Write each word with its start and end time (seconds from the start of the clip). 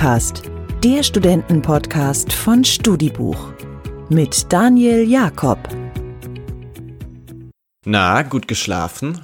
StudiCast, 0.00 0.44
der 0.82 1.02
Studentenpodcast 1.02 2.32
von 2.32 2.64
Studibuch 2.64 3.52
mit 4.08 4.50
Daniel 4.50 5.06
Jakob. 5.06 5.58
Na, 7.84 8.22
gut 8.22 8.48
geschlafen? 8.48 9.20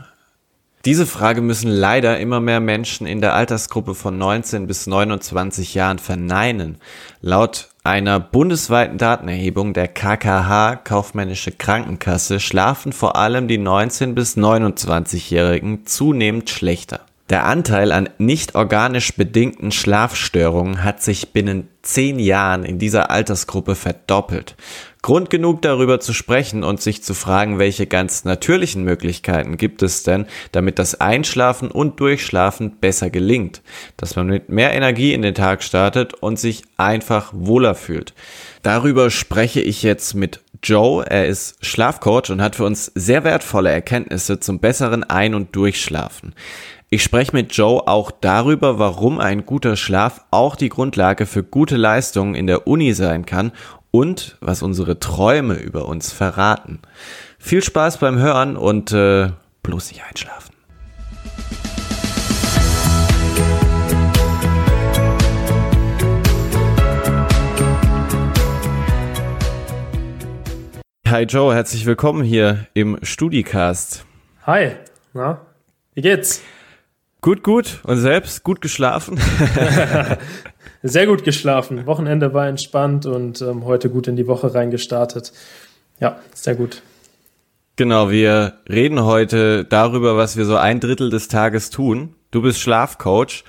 Diese 0.84 1.07
Frage 1.07 1.40
müssen 1.40 1.70
leider 1.70 2.20
immer 2.20 2.40
mehr 2.40 2.61
Menschen 2.61 3.07
in 3.07 3.22
der 3.22 3.32
Altersgruppe 3.32 3.94
von 3.94 4.18
19 4.18 4.66
bis 4.66 4.86
29 4.86 5.72
Jahren 5.72 5.98
verneinen. 5.98 6.77
Laut 7.22 7.70
einer 7.82 8.20
bundesweiten 8.20 8.98
Datenerhebung 8.98 9.72
der 9.72 9.88
KKH 9.88 10.77
Kaufmännische 10.84 11.52
Krankenkasse 11.52 12.38
schlafen 12.38 12.93
vor 12.93 13.16
allem 13.16 13.49
die 13.49 13.57
19 13.57 14.14
bis 14.14 14.36
29-Jährigen 14.36 15.86
zunehmend 15.86 16.50
schlechter. 16.50 17.05
Der 17.29 17.44
Anteil 17.44 17.90
an 17.90 18.08
nicht 18.18 18.54
organisch 18.54 19.14
bedingten 19.14 19.72
Schlafstörungen 19.72 20.85
hat 20.85 21.03
sich 21.03 21.32
binnen 21.32 21.66
zehn 21.82 22.21
Jahren 22.21 22.64
in 22.64 22.79
dieser 22.79 23.11
Altersgruppe 23.11 23.75
verdoppelt. 23.75 24.54
Grund 25.02 25.29
genug 25.30 25.62
darüber 25.62 25.99
zu 25.99 26.12
sprechen 26.12 26.62
und 26.62 26.80
sich 26.80 27.02
zu 27.02 27.14
fragen, 27.14 27.58
welche 27.58 27.86
ganz 27.86 28.25
natürlichen 28.25 28.85
Möglichkeiten 28.85 29.57
gibt 29.57 29.82
es 29.82 30.04
denn, 30.04 30.26
damit 30.52 30.79
das 30.79 31.00
Einschlafen 31.00 31.71
und 31.71 31.99
Durchschlafen 31.99 32.78
besser 32.78 33.11
gelingt, 33.11 33.61
dass 33.97 34.14
man 34.14 34.28
mit 34.28 34.48
mehr 34.48 34.72
Energie 34.72 35.12
in 35.12 35.22
den 35.22 35.34
Tag 35.34 35.64
startet 35.64 36.14
und 36.14 36.38
sich 36.38 36.62
einfach 36.77 37.33
wohler 37.33 37.74
fühlt. 37.74 38.14
Darüber 38.62 39.11
spreche 39.11 39.61
ich 39.61 39.83
jetzt 39.83 40.14
mit 40.14 40.41
Joe. 40.62 41.05
Er 41.06 41.27
ist 41.27 41.64
Schlafcoach 41.64 42.30
und 42.30 42.42
hat 42.42 42.56
für 42.56 42.64
uns 42.64 42.91
sehr 42.94 43.22
wertvolle 43.22 43.70
Erkenntnisse 43.70 44.41
zum 44.41 44.58
besseren 44.58 45.05
Ein- 45.05 45.34
und 45.34 45.54
Durchschlafen. 45.54 46.34
Ich 46.88 47.02
spreche 47.02 47.32
mit 47.32 47.52
Joe 47.52 47.88
auch 47.88 48.12
darüber, 48.12 48.78
warum 48.78 49.18
ein 49.18 49.44
guter 49.44 49.74
Schlaf 49.74 50.24
auch 50.30 50.54
die 50.54 50.68
Grundlage 50.68 51.26
für 51.26 51.42
gute 51.42 51.76
Leistungen 51.76 52.36
in 52.36 52.46
der 52.46 52.68
Uni 52.68 52.92
sein 52.92 53.26
kann 53.26 53.50
und 53.90 54.36
was 54.40 54.62
unsere 54.62 55.00
Träume 55.00 55.54
über 55.54 55.88
uns 55.88 56.12
verraten. 56.12 56.78
Viel 57.40 57.60
Spaß 57.60 57.98
beim 57.98 58.20
Hören 58.20 58.56
und 58.56 58.92
äh, 58.92 59.30
bloß 59.64 59.90
nicht 59.90 60.04
einschlafen. 60.08 60.54
Hi 71.08 71.24
Joe, 71.24 71.52
herzlich 71.52 71.84
willkommen 71.84 72.22
hier 72.22 72.68
im 72.74 72.96
Studicast. 73.02 74.06
Hi, 74.46 74.76
na, 75.14 75.40
wie 75.94 76.02
geht's? 76.02 76.42
Gut, 77.27 77.42
gut. 77.42 77.80
Und 77.82 77.98
selbst 77.98 78.44
gut 78.44 78.60
geschlafen? 78.60 79.19
Sehr 80.84 81.08
gut 81.08 81.24
geschlafen. 81.24 81.84
Wochenende 81.84 82.32
war 82.32 82.46
entspannt 82.46 83.05
und 83.05 83.42
ähm, 83.42 83.64
heute 83.64 83.91
gut 83.91 84.06
in 84.06 84.14
die 84.14 84.28
Woche 84.28 84.55
reingestartet. 84.55 85.32
Ja, 85.98 86.20
sehr 86.32 86.54
gut. 86.54 86.82
Genau, 87.74 88.10
wir 88.12 88.60
reden 88.69 89.02
heute 89.02 89.64
darüber, 89.64 90.16
was 90.16 90.36
wir 90.36 90.44
so 90.44 90.54
ein 90.54 90.78
Drittel 90.78 91.10
des 91.10 91.27
Tages 91.27 91.70
tun. 91.70 92.14
Du 92.30 92.42
bist 92.42 92.60
Schlafcoach. 92.60 93.42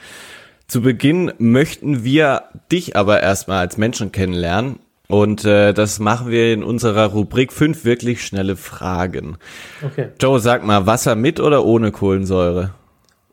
Zu 0.66 0.82
Beginn 0.82 1.32
möchten 1.38 2.04
wir 2.04 2.46
dich 2.72 2.96
aber 2.96 3.22
erstmal 3.22 3.60
als 3.60 3.78
Menschen 3.78 4.12
kennenlernen. 4.12 4.80
Und 5.08 5.46
äh, 5.46 5.76
das 5.76 6.00
machen 6.00 6.32
wir 6.32 6.52
in 6.52 6.64
unserer 6.64 7.12
Rubrik 7.12 7.54
fünf 7.54 7.86
wirklich 7.86 8.26
schnelle 8.26 8.56
Fragen. 8.56 9.38
Okay. 9.86 10.08
Joe, 10.20 10.40
sag 10.40 10.66
mal, 10.66 10.88
Wasser 10.88 11.14
mit 11.14 11.40
oder 11.40 11.64
ohne 11.64 11.92
Kohlensäure? 11.92 12.72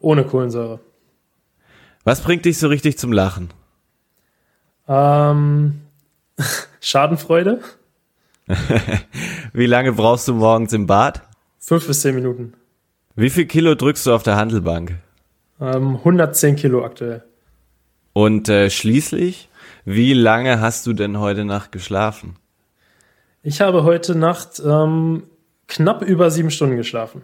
Ohne 0.05 0.25
Kohlensäure. 0.25 0.81
Was 2.05 2.21
bringt 2.21 2.45
dich 2.45 2.59
so 2.59 2.69
richtig 2.69 2.99
zum 2.99 3.11
Lachen? 3.13 3.49
Ähm, 4.87 5.81
Schadenfreude. 6.81 7.61
Wie 9.55 9.67
lange 9.67 9.93
brauchst 9.93 10.29
du 10.29 10.35
morgens 10.35 10.75
im 10.75 10.87
Bad? 10.87 11.23
Fünf 11.59 11.87
bis 11.87 12.03
zehn 12.03 12.15
Minuten. 12.15 12.53
Wie 13.17 13.31
viel 13.31 13.47
Kilo 13.47 13.75
drückst 13.75 14.07
du 14.07 14.13
auf 14.13 14.23
der 14.23 14.37
Handelbank? 14.37 14.97
Ähm, 15.61 15.97
110 15.97 16.57
Kilo 16.57 16.85
aktuell. 16.85 17.25
Und 18.13 18.49
äh, 18.51 18.69
schließlich, 18.69 19.49
wie 19.87 20.13
lange 20.13 20.61
hast 20.61 20.87
du 20.87 20.93
denn 20.93 21.19
heute 21.19 21.47
Nacht 21.47 21.73
geschlafen? 21.73 22.37
Ich 23.43 23.63
habe 23.63 23.85
heute 23.85 24.15
Nacht 24.15 24.61
ähm, 24.65 25.23
knapp 25.67 26.03
über 26.03 26.31
sieben 26.31 26.51
Stunden 26.51 26.77
geschlafen. 26.77 27.23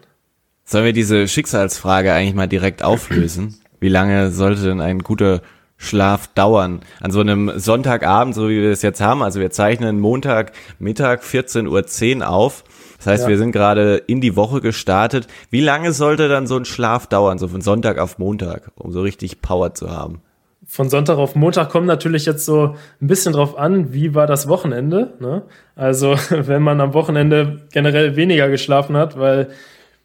Sollen 0.71 0.85
wir 0.85 0.93
diese 0.93 1.27
Schicksalsfrage 1.27 2.13
eigentlich 2.13 2.37
mal 2.37 2.47
direkt 2.47 2.85
auflösen? 2.85 3.57
Wie 3.81 3.89
lange 3.89 4.31
sollte 4.31 4.63
denn 4.63 4.81
ein 4.81 5.01
guter 5.01 5.41
Schlaf 5.77 6.29
dauern? 6.29 6.83
An 7.01 7.11
so 7.11 7.19
einem 7.19 7.51
Sonntagabend, 7.57 8.37
so 8.37 8.49
wie 8.49 8.63
wir 8.63 8.71
es 8.71 8.81
jetzt 8.83 9.01
haben, 9.01 9.25
also 9.25 9.41
wir 9.41 9.51
zeichnen 9.51 9.99
Montag 9.99 10.53
Mittag 10.79 11.25
14.10 11.25 12.21
Uhr 12.21 12.29
auf. 12.29 12.63
Das 12.99 13.09
heißt, 13.09 13.23
ja. 13.25 13.31
wir 13.31 13.39
sind 13.39 13.51
gerade 13.51 13.97
in 13.97 14.21
die 14.21 14.37
Woche 14.37 14.61
gestartet. 14.61 15.27
Wie 15.51 15.61
lange 15.61 15.93
sollte 15.93 16.29
dann 16.29 16.47
so 16.47 16.57
ein 16.57 16.65
Schlaf 16.65 17.09
dauern, 17.09 17.39
so 17.39 17.49
von 17.49 17.63
Sonntag 17.63 17.99
auf 17.99 18.19
Montag, 18.19 18.71
um 18.77 18.93
so 18.93 19.03
richtig 19.03 19.43
Power 19.43 19.75
zu 19.75 19.91
haben? 19.91 20.23
Von 20.65 20.89
Sonntag 20.89 21.19
auf 21.19 21.35
Montag 21.35 21.71
kommt 21.71 21.89
natürlich 21.89 22.27
jetzt 22.27 22.45
so 22.45 22.77
ein 23.03 23.09
bisschen 23.09 23.33
drauf 23.33 23.59
an, 23.59 23.93
wie 23.93 24.15
war 24.15 24.29
das 24.29 24.47
Wochenende. 24.47 25.15
Ne? 25.19 25.43
Also 25.75 26.15
wenn 26.31 26.63
man 26.63 26.81
am 26.81 26.95
Wochenende 26.95 27.63
generell 27.73 28.15
weniger 28.15 28.49
geschlafen 28.49 28.97
hat, 28.97 29.19
weil 29.19 29.49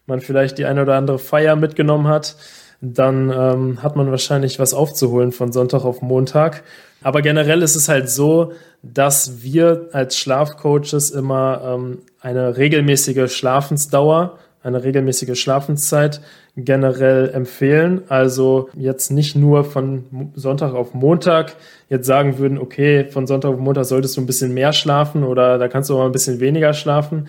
man 0.06 0.20
vielleicht 0.20 0.58
die 0.58 0.64
eine 0.64 0.82
oder 0.82 0.94
andere 0.94 1.18
Feier 1.18 1.56
mitgenommen 1.56 2.08
hat, 2.08 2.36
dann 2.80 3.30
ähm, 3.30 3.82
hat 3.82 3.96
man 3.96 4.10
wahrscheinlich 4.10 4.58
was 4.58 4.74
aufzuholen 4.74 5.32
von 5.32 5.52
Sonntag 5.52 5.84
auf 5.84 6.02
Montag. 6.02 6.62
Aber 7.02 7.22
generell 7.22 7.62
ist 7.62 7.76
es 7.76 7.88
halt 7.88 8.10
so, 8.10 8.52
dass 8.82 9.42
wir 9.42 9.88
als 9.92 10.16
Schlafcoaches 10.18 11.10
immer 11.10 11.60
ähm, 11.64 11.98
eine 12.20 12.56
regelmäßige 12.56 13.32
Schlafensdauer, 13.34 14.38
eine 14.62 14.82
regelmäßige 14.82 15.38
Schlafenszeit 15.40 16.20
generell 16.56 17.30
empfehlen. 17.30 18.02
Also 18.08 18.68
jetzt 18.74 19.10
nicht 19.10 19.36
nur 19.36 19.64
von 19.64 20.32
Sonntag 20.34 20.74
auf 20.74 20.94
Montag 20.94 21.56
jetzt 21.88 22.06
sagen 22.06 22.38
würden, 22.38 22.58
okay, 22.58 23.04
von 23.10 23.26
Sonntag 23.26 23.50
auf 23.50 23.60
Montag 23.60 23.84
solltest 23.84 24.16
du 24.16 24.22
ein 24.22 24.26
bisschen 24.26 24.54
mehr 24.54 24.72
schlafen 24.72 25.22
oder 25.22 25.58
da 25.58 25.68
kannst 25.68 25.90
du 25.90 25.94
auch 25.94 25.98
mal 25.98 26.06
ein 26.06 26.12
bisschen 26.12 26.40
weniger 26.40 26.72
schlafen, 26.72 27.28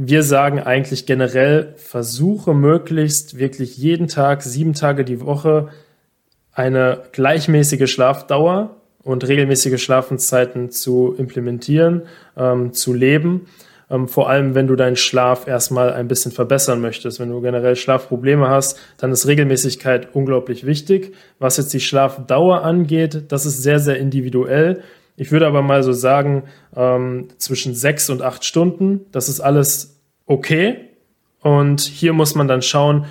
wir 0.00 0.22
sagen 0.22 0.60
eigentlich 0.60 1.06
generell, 1.06 1.74
versuche 1.76 2.54
möglichst 2.54 3.36
wirklich 3.36 3.76
jeden 3.76 4.06
Tag, 4.06 4.42
sieben 4.42 4.72
Tage 4.72 5.04
die 5.04 5.20
Woche 5.20 5.70
eine 6.52 7.02
gleichmäßige 7.10 7.90
Schlafdauer 7.90 8.76
und 9.02 9.26
regelmäßige 9.26 9.82
Schlafenszeiten 9.82 10.70
zu 10.70 11.16
implementieren, 11.18 12.02
ähm, 12.36 12.72
zu 12.72 12.94
leben. 12.94 13.48
Ähm, 13.90 14.06
vor 14.06 14.30
allem, 14.30 14.54
wenn 14.54 14.68
du 14.68 14.76
deinen 14.76 14.94
Schlaf 14.94 15.48
erstmal 15.48 15.92
ein 15.92 16.06
bisschen 16.06 16.30
verbessern 16.30 16.80
möchtest. 16.80 17.18
Wenn 17.18 17.30
du 17.30 17.40
generell 17.40 17.74
Schlafprobleme 17.74 18.48
hast, 18.48 18.78
dann 18.98 19.10
ist 19.10 19.26
Regelmäßigkeit 19.26 20.14
unglaublich 20.14 20.64
wichtig. 20.64 21.12
Was 21.40 21.56
jetzt 21.56 21.74
die 21.74 21.80
Schlafdauer 21.80 22.62
angeht, 22.62 23.24
das 23.32 23.46
ist 23.46 23.64
sehr, 23.64 23.80
sehr 23.80 23.98
individuell. 23.98 24.80
Ich 25.18 25.32
würde 25.32 25.48
aber 25.48 25.62
mal 25.62 25.82
so 25.82 25.92
sagen, 25.92 26.44
ähm, 26.76 27.28
zwischen 27.38 27.74
sechs 27.74 28.08
und 28.08 28.22
acht 28.22 28.44
Stunden, 28.44 29.06
das 29.10 29.28
ist 29.28 29.40
alles 29.40 30.00
okay. 30.26 30.90
Und 31.40 31.80
hier 31.80 32.12
muss 32.12 32.36
man 32.36 32.46
dann 32.46 32.62
schauen, 32.62 33.06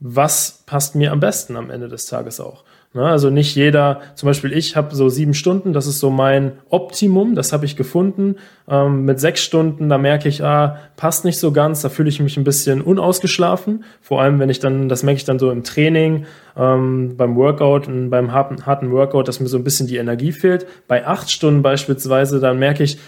was 0.00 0.62
passt 0.64 0.94
mir 0.94 1.12
am 1.12 1.20
besten 1.20 1.56
am 1.56 1.70
Ende 1.70 1.88
des 1.88 2.06
Tages 2.06 2.40
auch. 2.40 2.64
Ne? 2.92 3.04
Also 3.04 3.30
nicht 3.30 3.54
jeder, 3.54 4.00
zum 4.16 4.26
Beispiel 4.26 4.52
ich 4.52 4.74
habe 4.74 4.94
so 4.96 5.08
sieben 5.08 5.32
Stunden, 5.32 5.72
das 5.72 5.86
ist 5.86 6.00
so 6.00 6.10
mein 6.10 6.52
Optimum, 6.70 7.36
das 7.36 7.52
habe 7.52 7.64
ich 7.64 7.76
gefunden. 7.76 8.36
Ähm, 8.68 9.04
mit 9.04 9.20
sechs 9.20 9.42
Stunden, 9.42 9.88
da 9.88 9.96
merke 9.96 10.28
ich, 10.28 10.42
ah, 10.42 10.76
passt 10.96 11.24
nicht 11.24 11.38
so 11.38 11.52
ganz, 11.52 11.82
da 11.82 11.88
fühle 11.88 12.08
ich 12.08 12.18
mich 12.20 12.36
ein 12.36 12.44
bisschen 12.44 12.80
unausgeschlafen. 12.80 13.84
Vor 14.00 14.20
allem, 14.20 14.40
wenn 14.40 14.50
ich 14.50 14.58
dann, 14.58 14.88
das 14.88 15.04
merke 15.04 15.18
ich 15.18 15.24
dann 15.24 15.38
so 15.38 15.52
im 15.52 15.62
Training, 15.62 16.26
ähm, 16.56 17.16
beim 17.16 17.36
Workout 17.36 17.86
und 17.86 18.10
beim 18.10 18.32
harten, 18.32 18.66
harten 18.66 18.90
Workout, 18.90 19.28
dass 19.28 19.38
mir 19.38 19.46
so 19.46 19.56
ein 19.56 19.64
bisschen 19.64 19.86
die 19.86 19.98
Energie 19.98 20.32
fehlt. 20.32 20.66
Bei 20.88 21.06
acht 21.06 21.30
Stunden 21.30 21.62
beispielsweise, 21.62 22.40
dann 22.40 22.58
merke 22.58 22.82
ich, 22.82 22.98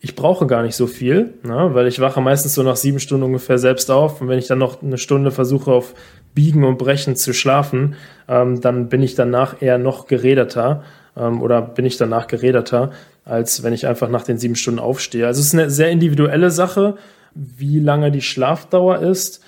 ich 0.00 0.14
brauche 0.14 0.46
gar 0.46 0.62
nicht 0.62 0.76
so 0.76 0.86
viel, 0.86 1.34
ne, 1.42 1.70
weil 1.72 1.88
ich 1.88 1.98
wache 2.00 2.20
meistens 2.20 2.54
so 2.54 2.62
nach 2.62 2.76
sieben 2.76 3.00
Stunden 3.00 3.24
ungefähr 3.24 3.58
selbst 3.58 3.90
auf. 3.90 4.20
Und 4.20 4.28
wenn 4.28 4.38
ich 4.38 4.46
dann 4.46 4.58
noch 4.58 4.80
eine 4.80 4.98
Stunde 4.98 5.32
versuche 5.32 5.72
auf 5.72 5.94
Biegen 6.38 6.62
und 6.62 6.78
Brechen 6.78 7.16
zu 7.16 7.32
schlafen, 7.32 7.96
ähm, 8.28 8.60
dann 8.60 8.88
bin 8.88 9.02
ich 9.02 9.16
danach 9.16 9.60
eher 9.60 9.76
noch 9.76 10.06
geredeter 10.06 10.84
ähm, 11.16 11.42
oder 11.42 11.60
bin 11.60 11.84
ich 11.84 11.96
danach 11.96 12.28
geredeter, 12.28 12.92
als 13.24 13.64
wenn 13.64 13.72
ich 13.72 13.88
einfach 13.88 14.08
nach 14.08 14.22
den 14.22 14.38
sieben 14.38 14.54
Stunden 14.54 14.78
aufstehe. 14.78 15.26
Also 15.26 15.40
es 15.40 15.48
ist 15.48 15.54
eine 15.54 15.68
sehr 15.68 15.90
individuelle 15.90 16.52
Sache, 16.52 16.94
wie 17.34 17.80
lange 17.80 18.12
die 18.12 18.22
Schlafdauer 18.22 19.00
ist. 19.00 19.42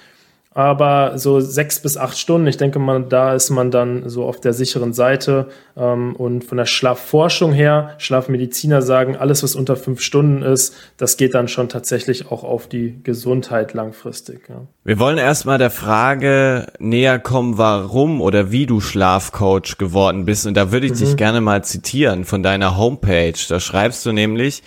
Aber 0.52 1.16
so 1.16 1.38
sechs 1.38 1.80
bis 1.80 1.96
acht 1.96 2.18
Stunden, 2.18 2.48
ich 2.48 2.56
denke 2.56 2.80
mal, 2.80 3.04
da 3.04 3.34
ist 3.34 3.50
man 3.50 3.70
dann 3.70 4.08
so 4.08 4.24
auf 4.24 4.40
der 4.40 4.52
sicheren 4.52 4.92
Seite. 4.92 5.48
Ähm, 5.76 6.16
und 6.16 6.42
von 6.42 6.58
der 6.58 6.66
Schlafforschung 6.66 7.52
her, 7.52 7.94
Schlafmediziner 7.98 8.82
sagen, 8.82 9.16
alles, 9.16 9.44
was 9.44 9.54
unter 9.54 9.76
fünf 9.76 10.00
Stunden 10.00 10.42
ist, 10.42 10.74
das 10.96 11.16
geht 11.16 11.34
dann 11.34 11.46
schon 11.46 11.68
tatsächlich 11.68 12.32
auch 12.32 12.42
auf 12.42 12.66
die 12.66 13.00
Gesundheit 13.04 13.74
langfristig. 13.74 14.48
Ja. 14.48 14.62
Wir 14.82 14.98
wollen 14.98 15.18
erstmal 15.18 15.58
der 15.58 15.70
Frage 15.70 16.66
näher 16.80 17.20
kommen, 17.20 17.56
warum 17.56 18.20
oder 18.20 18.50
wie 18.50 18.66
du 18.66 18.80
Schlafcoach 18.80 19.78
geworden 19.78 20.24
bist. 20.24 20.48
Und 20.48 20.56
da 20.56 20.72
würde 20.72 20.86
ich 20.86 20.94
mhm. 20.94 20.98
dich 20.98 21.16
gerne 21.16 21.40
mal 21.40 21.62
zitieren 21.62 22.24
von 22.24 22.42
deiner 22.42 22.76
Homepage. 22.76 23.38
Da 23.48 23.60
schreibst 23.60 24.04
du 24.04 24.10
nämlich, 24.10 24.64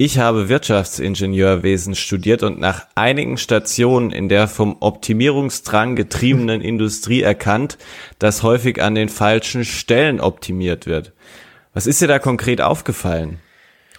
ich 0.00 0.20
habe 0.20 0.48
Wirtschaftsingenieurwesen 0.48 1.96
studiert 1.96 2.44
und 2.44 2.60
nach 2.60 2.86
einigen 2.94 3.36
Stationen 3.36 4.12
in 4.12 4.28
der 4.28 4.46
vom 4.46 4.76
Optimierungsdrang 4.78 5.96
getriebenen 5.96 6.60
Industrie 6.62 7.20
erkannt, 7.20 7.78
dass 8.20 8.44
häufig 8.44 8.80
an 8.80 8.94
den 8.94 9.08
falschen 9.08 9.64
Stellen 9.64 10.20
optimiert 10.20 10.86
wird. 10.86 11.12
Was 11.74 11.88
ist 11.88 12.00
dir 12.00 12.06
da 12.06 12.20
konkret 12.20 12.60
aufgefallen? 12.60 13.40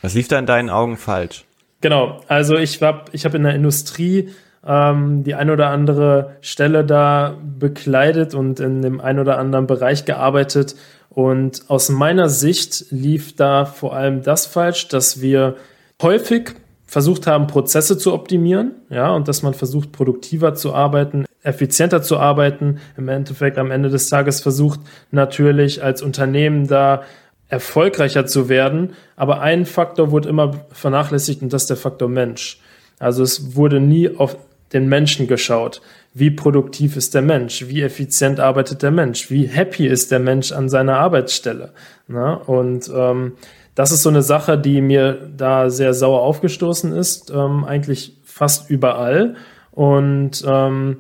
Was 0.02 0.14
lief 0.14 0.30
da 0.30 0.40
in 0.40 0.46
deinen 0.46 0.70
Augen 0.70 0.96
falsch? 0.96 1.44
Genau, 1.82 2.22
also 2.30 2.56
ich 2.56 2.82
habe 2.82 3.12
ich 3.12 3.26
hab 3.26 3.34
in 3.34 3.44
der 3.44 3.54
Industrie 3.54 4.30
ähm, 4.66 5.26
die 5.26 5.36
ein 5.36 5.50
oder 5.50 5.70
andere 5.70 6.38
Stelle 6.40 6.86
da 6.86 7.38
bekleidet 7.60 8.34
und 8.34 8.62
in 8.62 8.82
dem 8.82 9.02
ein 9.02 9.20
oder 9.20 9.38
anderen 9.38 9.68
Bereich 9.68 10.06
gearbeitet. 10.06 10.78
Und 11.10 11.64
aus 11.68 11.90
meiner 11.90 12.30
Sicht 12.30 12.86
lief 12.90 13.36
da 13.36 13.66
vor 13.66 13.94
allem 13.98 14.24
das 14.24 14.46
falsch, 14.46 14.88
dass 14.88 15.20
wir 15.20 15.58
häufig 16.02 16.52
versucht 16.86 17.28
haben, 17.28 17.48
Prozesse 17.48 17.98
zu 17.98 18.14
optimieren, 18.14 18.72
ja, 18.90 19.12
und 19.12 19.28
dass 19.28 19.44
man 19.44 19.54
versucht, 19.54 19.92
produktiver 19.92 20.56
zu 20.56 20.74
arbeiten, 20.74 21.26
effizienter 21.44 22.02
zu 22.02 22.18
arbeiten. 22.18 22.80
Im 22.98 23.08
Endeffekt 23.08 23.58
am 23.58 23.72
Ende 23.72 23.90
des 23.90 24.10
Tages 24.10 24.42
versucht 24.42 24.80
natürlich 25.12 25.84
als 25.84 26.02
Unternehmen 26.02 26.68
da 26.68 27.04
erfolgreicher 27.48 28.26
zu 28.26 28.50
werden. 28.50 28.94
Aber 29.16 29.42
ein 29.42 29.66
Faktor 29.66 30.12
wurde 30.12 30.30
immer 30.30 30.66
vernachlässigt 30.72 31.42
und 31.42 31.54
das 31.54 31.64
ist 31.64 31.70
der 31.70 31.78
Faktor 31.78 32.10
Mensch. 32.10 32.60
Also 33.00 33.24
es 33.24 33.56
wurde 33.56 33.80
nie 33.80 34.10
auf 34.10 34.38
den 34.74 34.88
Menschen 34.88 35.28
geschaut. 35.28 35.82
Wie 36.14 36.32
produktiv 36.32 36.96
ist 36.96 37.14
der 37.14 37.22
Mensch? 37.22 37.68
Wie 37.68 37.82
effizient 37.82 38.40
arbeitet 38.40 38.84
der 38.84 38.92
Mensch? 38.92 39.32
Wie 39.32 39.48
happy 39.48 39.88
ist 39.88 40.12
der 40.12 40.20
Mensch 40.20 40.52
an 40.52 40.70
seiner 40.70 40.98
Arbeitsstelle? 40.98 41.72
Na? 42.08 42.34
Und 42.34 42.92
ähm, 42.94 43.34
das 43.76 43.92
ist 43.92 44.04
so 44.04 44.10
eine 44.10 44.22
Sache, 44.22 44.58
die 44.58 44.82
mir 44.82 45.30
da 45.36 45.70
sehr 45.70 45.94
sauer 45.94 46.22
aufgestoßen 46.22 46.92
ist, 46.94 47.32
ähm, 47.32 47.64
eigentlich 47.64 48.18
fast 48.24 48.70
überall. 48.70 49.36
Und 49.72 50.44
ähm, 50.48 50.98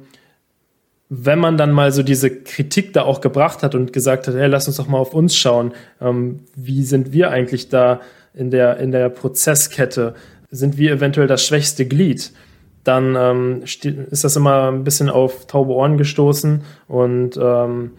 wenn 1.09 1.39
man 1.39 1.57
dann 1.57 1.71
mal 1.71 1.91
so 1.91 2.03
diese 2.03 2.29
Kritik 2.29 2.93
da 2.93 3.01
auch 3.01 3.19
gebracht 3.19 3.63
hat 3.63 3.73
und 3.73 3.91
gesagt 3.91 4.27
hat, 4.27 4.35
hey, 4.35 4.47
lass 4.47 4.67
uns 4.67 4.77
doch 4.77 4.87
mal 4.87 4.99
auf 4.99 5.13
uns 5.13 5.35
schauen, 5.35 5.73
ähm, 5.99 6.41
wie 6.55 6.83
sind 6.83 7.11
wir 7.11 7.31
eigentlich 7.31 7.69
da 7.69 7.99
in 8.33 8.51
der, 8.51 8.77
in 8.77 8.91
der 8.91 9.09
Prozesskette? 9.09 10.13
Sind 10.51 10.77
wir 10.77 10.91
eventuell 10.93 11.27
das 11.27 11.45
schwächste 11.45 11.87
Glied? 11.87 12.31
Dann 12.83 13.15
ähm, 13.15 13.63
ist 13.63 14.23
das 14.23 14.35
immer 14.35 14.71
ein 14.71 14.83
bisschen 14.83 15.09
auf 15.09 15.47
taube 15.47 15.73
Ohren 15.73 15.97
gestoßen 15.97 16.61
und 16.87 17.37
ähm, 17.37 17.91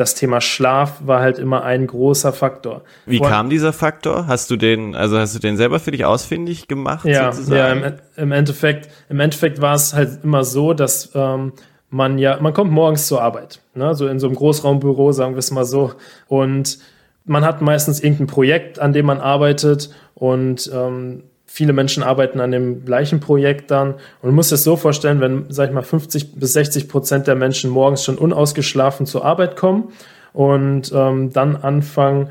das 0.00 0.14
Thema 0.14 0.40
Schlaf 0.40 1.02
war 1.04 1.20
halt 1.20 1.38
immer 1.38 1.62
ein 1.62 1.86
großer 1.86 2.32
Faktor. 2.32 2.84
Wie 3.04 3.18
Vor 3.18 3.28
kam 3.28 3.50
dieser 3.50 3.74
Faktor? 3.74 4.26
Hast 4.26 4.50
du 4.50 4.56
den, 4.56 4.94
also 4.94 5.18
hast 5.18 5.34
du 5.34 5.40
den 5.40 5.58
selber 5.58 5.78
für 5.78 5.90
dich 5.90 6.06
ausfindig 6.06 6.68
gemacht? 6.68 7.04
Ja, 7.04 7.30
sozusagen? 7.30 7.82
ja 7.82 7.88
im, 7.88 7.94
im, 8.16 8.32
Endeffekt, 8.32 8.88
im 9.10 9.20
Endeffekt 9.20 9.60
war 9.60 9.74
es 9.74 9.92
halt 9.92 10.24
immer 10.24 10.42
so, 10.42 10.72
dass 10.72 11.10
ähm, 11.14 11.52
man 11.90 12.16
ja, 12.16 12.38
man 12.40 12.54
kommt 12.54 12.72
morgens 12.72 13.08
zur 13.08 13.20
Arbeit, 13.20 13.60
ne? 13.74 13.94
so 13.94 14.08
in 14.08 14.18
so 14.18 14.26
einem 14.26 14.36
Großraumbüro, 14.36 15.12
sagen 15.12 15.34
wir 15.34 15.40
es 15.40 15.50
mal 15.50 15.66
so, 15.66 15.92
und 16.28 16.78
man 17.26 17.44
hat 17.44 17.60
meistens 17.60 18.00
irgendein 18.00 18.26
Projekt, 18.26 18.78
an 18.78 18.94
dem 18.94 19.04
man 19.04 19.20
arbeitet 19.20 19.90
und 20.14 20.70
ähm, 20.72 21.24
viele 21.52 21.72
Menschen 21.72 22.04
arbeiten 22.04 22.38
an 22.38 22.52
dem 22.52 22.84
gleichen 22.84 23.18
Projekt 23.18 23.72
dann. 23.72 23.94
Und 23.94 24.30
du 24.30 24.30
musst 24.30 24.52
es 24.52 24.62
so 24.62 24.76
vorstellen, 24.76 25.20
wenn, 25.20 25.46
sag 25.48 25.68
ich 25.68 25.74
mal, 25.74 25.82
50 25.82 26.36
bis 26.36 26.52
60 26.52 26.88
Prozent 26.88 27.26
der 27.26 27.34
Menschen 27.34 27.70
morgens 27.70 28.04
schon 28.04 28.18
unausgeschlafen 28.18 29.04
zur 29.04 29.24
Arbeit 29.24 29.56
kommen 29.56 29.88
und 30.32 30.92
ähm, 30.94 31.32
dann 31.32 31.56
anfangen 31.56 32.30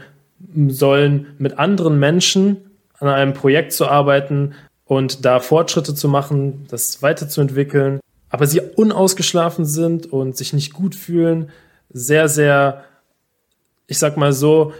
sollen, 0.69 1.27
mit 1.37 1.59
anderen 1.59 1.99
Menschen 1.99 2.57
an 2.97 3.09
einem 3.09 3.33
Projekt 3.33 3.73
zu 3.73 3.89
arbeiten 3.89 4.53
und 4.85 5.25
da 5.25 5.41
Fortschritte 5.41 5.93
zu 5.93 6.07
machen, 6.07 6.65
das 6.69 7.01
weiterzuentwickeln, 7.01 7.99
aber 8.29 8.47
sie 8.47 8.61
unausgeschlafen 8.61 9.65
sind 9.65 10.11
und 10.11 10.37
sich 10.37 10.53
nicht 10.53 10.71
gut 10.71 10.95
fühlen, 10.95 11.49
sehr, 11.91 12.29
sehr, 12.29 12.85
ich 13.85 13.99
sag 13.99 14.15
mal 14.15 14.31
so, 14.31 14.71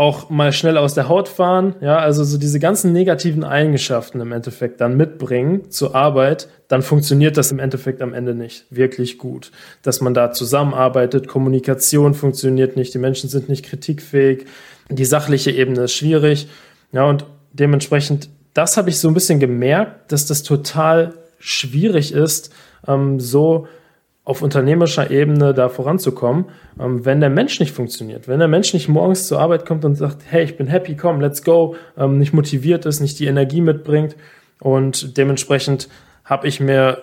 auch 0.00 0.30
mal 0.30 0.50
schnell 0.50 0.78
aus 0.78 0.94
der 0.94 1.10
Haut 1.10 1.28
fahren, 1.28 1.74
ja, 1.82 1.98
also 1.98 2.24
so 2.24 2.38
diese 2.38 2.58
ganzen 2.58 2.90
negativen 2.90 3.44
Eigenschaften 3.44 4.22
im 4.22 4.32
Endeffekt 4.32 4.80
dann 4.80 4.96
mitbringen 4.96 5.70
zur 5.70 5.94
Arbeit, 5.94 6.48
dann 6.68 6.80
funktioniert 6.80 7.36
das 7.36 7.52
im 7.52 7.58
Endeffekt 7.58 8.00
am 8.00 8.14
Ende 8.14 8.34
nicht 8.34 8.64
wirklich 8.70 9.18
gut. 9.18 9.52
Dass 9.82 10.00
man 10.00 10.14
da 10.14 10.32
zusammenarbeitet, 10.32 11.28
Kommunikation 11.28 12.14
funktioniert 12.14 12.76
nicht, 12.76 12.94
die 12.94 12.98
Menschen 12.98 13.28
sind 13.28 13.50
nicht 13.50 13.62
kritikfähig, 13.66 14.46
die 14.88 15.04
sachliche 15.04 15.50
Ebene 15.50 15.82
ist 15.82 15.92
schwierig, 15.92 16.48
ja, 16.92 17.04
und 17.04 17.26
dementsprechend, 17.52 18.30
das 18.54 18.78
habe 18.78 18.88
ich 18.88 18.98
so 18.98 19.08
ein 19.08 19.14
bisschen 19.14 19.38
gemerkt, 19.38 20.12
dass 20.12 20.24
das 20.24 20.42
total 20.42 21.12
schwierig 21.40 22.12
ist, 22.12 22.54
ähm, 22.88 23.20
so 23.20 23.68
auf 24.24 24.42
unternehmerischer 24.42 25.10
Ebene 25.10 25.54
da 25.54 25.68
voranzukommen, 25.68 26.46
ähm, 26.78 27.04
wenn 27.04 27.20
der 27.20 27.30
Mensch 27.30 27.58
nicht 27.58 27.72
funktioniert. 27.72 28.28
Wenn 28.28 28.38
der 28.38 28.48
Mensch 28.48 28.74
nicht 28.74 28.88
morgens 28.88 29.26
zur 29.26 29.40
Arbeit 29.40 29.66
kommt 29.66 29.84
und 29.84 29.94
sagt, 29.94 30.22
hey, 30.26 30.44
ich 30.44 30.56
bin 30.56 30.66
happy, 30.66 30.94
komm, 30.94 31.20
let's 31.20 31.42
go, 31.42 31.74
ähm, 31.96 32.18
nicht 32.18 32.32
motiviert 32.32 32.86
ist, 32.86 33.00
nicht 33.00 33.18
die 33.18 33.26
Energie 33.26 33.60
mitbringt. 33.60 34.16
Und 34.60 35.16
dementsprechend 35.16 35.88
habe 36.24 36.46
ich 36.46 36.60
mir, 36.60 37.02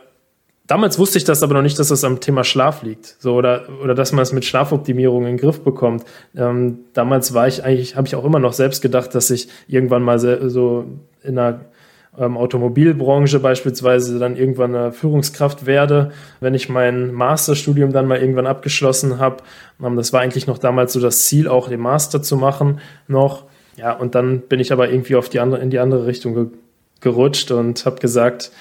damals 0.67 0.99
wusste 0.99 1.17
ich 1.17 1.23
das 1.23 1.41
aber 1.41 1.55
noch 1.55 1.63
nicht, 1.63 1.79
dass 1.79 1.87
das 1.87 2.03
am 2.03 2.19
Thema 2.19 2.43
Schlaf 2.43 2.83
liegt. 2.83 3.15
So, 3.19 3.33
oder, 3.33 3.67
oder 3.83 3.95
dass 3.95 4.11
man 4.11 4.21
es 4.21 4.31
mit 4.31 4.45
Schlafoptimierung 4.45 5.23
in 5.23 5.35
den 5.35 5.37
Griff 5.37 5.61
bekommt. 5.61 6.05
Ähm, 6.35 6.81
damals 6.93 7.33
war 7.33 7.47
ich 7.47 7.63
eigentlich, 7.63 7.95
habe 7.95 8.07
ich 8.07 8.15
auch 8.15 8.25
immer 8.25 8.39
noch 8.39 8.53
selbst 8.53 8.81
gedacht, 8.81 9.15
dass 9.15 9.31
ich 9.31 9.49
irgendwann 9.67 10.03
mal 10.03 10.19
so 10.19 10.85
in 11.23 11.39
einer 11.39 11.61
ähm, 12.17 12.37
Automobilbranche 12.37 13.39
beispielsweise 13.39 14.19
dann 14.19 14.35
irgendwann 14.35 14.75
eine 14.75 14.91
Führungskraft 14.91 15.65
werde, 15.65 16.11
wenn 16.39 16.53
ich 16.53 16.69
mein 16.69 17.13
Masterstudium 17.13 17.91
dann 17.91 18.07
mal 18.07 18.19
irgendwann 18.19 18.47
abgeschlossen 18.47 19.19
habe. 19.19 19.37
Ähm, 19.83 19.95
das 19.95 20.13
war 20.13 20.21
eigentlich 20.21 20.47
noch 20.47 20.57
damals 20.57 20.93
so 20.93 20.99
das 20.99 21.25
Ziel, 21.25 21.47
auch 21.47 21.69
den 21.69 21.79
Master 21.79 22.21
zu 22.21 22.37
machen 22.37 22.79
noch. 23.07 23.45
Ja, 23.77 23.93
und 23.93 24.15
dann 24.15 24.41
bin 24.41 24.59
ich 24.59 24.71
aber 24.71 24.89
irgendwie 24.89 25.15
auf 25.15 25.29
die 25.29 25.39
andere, 25.39 25.61
in 25.61 25.69
die 25.69 25.79
andere 25.79 26.05
Richtung 26.07 26.33
ge 26.33 26.47
gerutscht 26.99 27.51
und 27.51 27.85
habe 27.85 27.99
gesagt, 27.99 28.51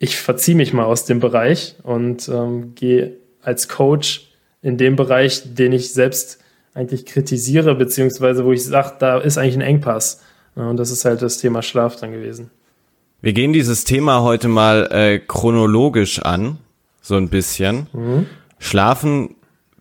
ich 0.00 0.16
verziehe 0.18 0.56
mich 0.56 0.72
mal 0.72 0.84
aus 0.84 1.04
dem 1.04 1.20
Bereich 1.20 1.76
und 1.84 2.28
ähm, 2.28 2.74
gehe 2.74 3.18
als 3.40 3.68
Coach 3.68 4.32
in 4.62 4.78
dem 4.78 4.96
Bereich, 4.96 5.54
den 5.54 5.72
ich 5.72 5.92
selbst 5.92 6.40
eigentlich 6.74 7.06
kritisiere, 7.06 7.76
beziehungsweise 7.76 8.44
wo 8.44 8.50
ich 8.50 8.64
sage, 8.64 8.94
da 8.98 9.18
ist 9.18 9.38
eigentlich 9.38 9.54
ein 9.54 9.60
Engpass. 9.60 10.22
Und 10.56 10.76
das 10.76 10.90
ist 10.90 11.04
halt 11.04 11.22
das 11.22 11.38
Thema 11.38 11.62
Schlaf 11.62 11.96
dann 11.96 12.10
gewesen. 12.10 12.50
Wir 13.24 13.32
gehen 13.32 13.54
dieses 13.54 13.84
Thema 13.84 14.20
heute 14.20 14.48
mal 14.48 14.86
äh, 14.92 15.18
chronologisch 15.18 16.18
an, 16.18 16.58
so 17.00 17.14
ein 17.14 17.30
bisschen. 17.30 17.86
Mhm. 17.94 18.26
Schlafen 18.58 19.36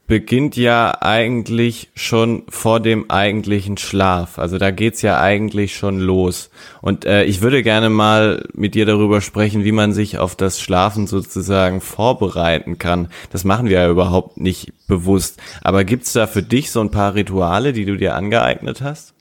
beginnt 0.08 0.56
ja 0.56 1.02
eigentlich 1.02 1.90
schon 1.94 2.44
vor 2.48 2.80
dem 2.80 3.12
eigentlichen 3.12 3.76
Schlaf. 3.76 4.40
Also 4.40 4.60
da 4.60 4.72
geht's 4.72 5.02
ja 5.02 5.20
eigentlich 5.20 5.76
schon 5.76 6.00
los. 6.00 6.52
Und 6.82 7.04
äh, 7.04 7.26
ich 7.26 7.42
würde 7.42 7.64
gerne 7.64 7.90
mal 7.90 8.48
mit 8.54 8.76
dir 8.76 8.86
darüber 8.86 9.20
sprechen, 9.20 9.66
wie 9.66 9.74
man 9.74 9.92
sich 9.92 10.20
auf 10.20 10.38
das 10.38 10.62
Schlafen 10.62 11.06
sozusagen 11.06 11.82
vorbereiten 11.82 12.78
kann. 12.78 13.10
Das 13.34 13.44
machen 13.44 13.68
wir 13.68 13.82
ja 13.82 13.90
überhaupt 13.90 14.38
nicht 14.38 14.72
bewusst. 14.88 15.42
Aber 15.62 15.84
gibt's 15.84 16.14
da 16.14 16.28
für 16.28 16.44
dich 16.44 16.72
so 16.72 16.80
ein 16.80 16.92
paar 16.92 17.14
Rituale, 17.14 17.74
die 17.74 17.84
du 17.84 17.98
dir 17.98 18.16
angeeignet 18.16 18.80
hast? 18.82 19.13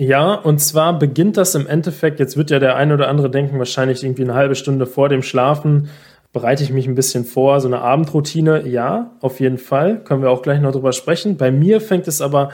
Ja, 0.00 0.32
und 0.32 0.62
zwar 0.62 0.98
beginnt 0.98 1.36
das 1.36 1.54
im 1.54 1.66
Endeffekt, 1.66 2.20
jetzt 2.20 2.38
wird 2.38 2.50
ja 2.50 2.58
der 2.58 2.74
ein 2.74 2.90
oder 2.90 3.08
andere 3.08 3.28
denken, 3.28 3.58
wahrscheinlich 3.58 4.02
irgendwie 4.02 4.22
eine 4.22 4.32
halbe 4.32 4.54
Stunde 4.54 4.86
vor 4.86 5.10
dem 5.10 5.22
Schlafen 5.22 5.90
bereite 6.32 6.62
ich 6.62 6.72
mich 6.72 6.86
ein 6.86 6.94
bisschen 6.94 7.26
vor, 7.26 7.60
so 7.60 7.68
eine 7.68 7.82
Abendroutine, 7.82 8.66
ja, 8.66 9.10
auf 9.20 9.40
jeden 9.40 9.58
Fall, 9.58 10.02
können 10.02 10.22
wir 10.22 10.30
auch 10.30 10.40
gleich 10.40 10.58
noch 10.58 10.72
drüber 10.72 10.92
sprechen. 10.92 11.36
Bei 11.36 11.50
mir 11.50 11.82
fängt 11.82 12.08
es 12.08 12.22
aber, 12.22 12.48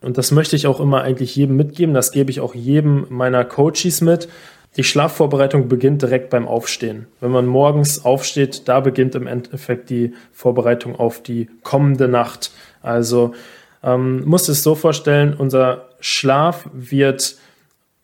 und 0.00 0.16
das 0.16 0.30
möchte 0.30 0.54
ich 0.54 0.68
auch 0.68 0.78
immer 0.78 1.00
eigentlich 1.02 1.34
jedem 1.34 1.56
mitgeben, 1.56 1.92
das 1.92 2.12
gebe 2.12 2.30
ich 2.30 2.38
auch 2.38 2.54
jedem 2.54 3.06
meiner 3.08 3.44
Coaches 3.44 4.00
mit, 4.00 4.28
die 4.76 4.84
Schlafvorbereitung 4.84 5.66
beginnt 5.66 6.02
direkt 6.02 6.30
beim 6.30 6.46
Aufstehen. 6.46 7.08
Wenn 7.18 7.32
man 7.32 7.46
morgens 7.46 8.04
aufsteht, 8.04 8.68
da 8.68 8.78
beginnt 8.78 9.16
im 9.16 9.26
Endeffekt 9.26 9.90
die 9.90 10.12
Vorbereitung 10.30 10.94
auf 10.94 11.20
die 11.20 11.50
kommende 11.64 12.06
Nacht. 12.06 12.52
Also 12.80 13.32
ähm, 13.82 14.24
musst 14.24 14.48
es 14.48 14.62
so 14.62 14.74
vorstellen, 14.74 15.34
unser 15.36 15.88
Schlaf 16.00 16.68
wird 16.72 17.36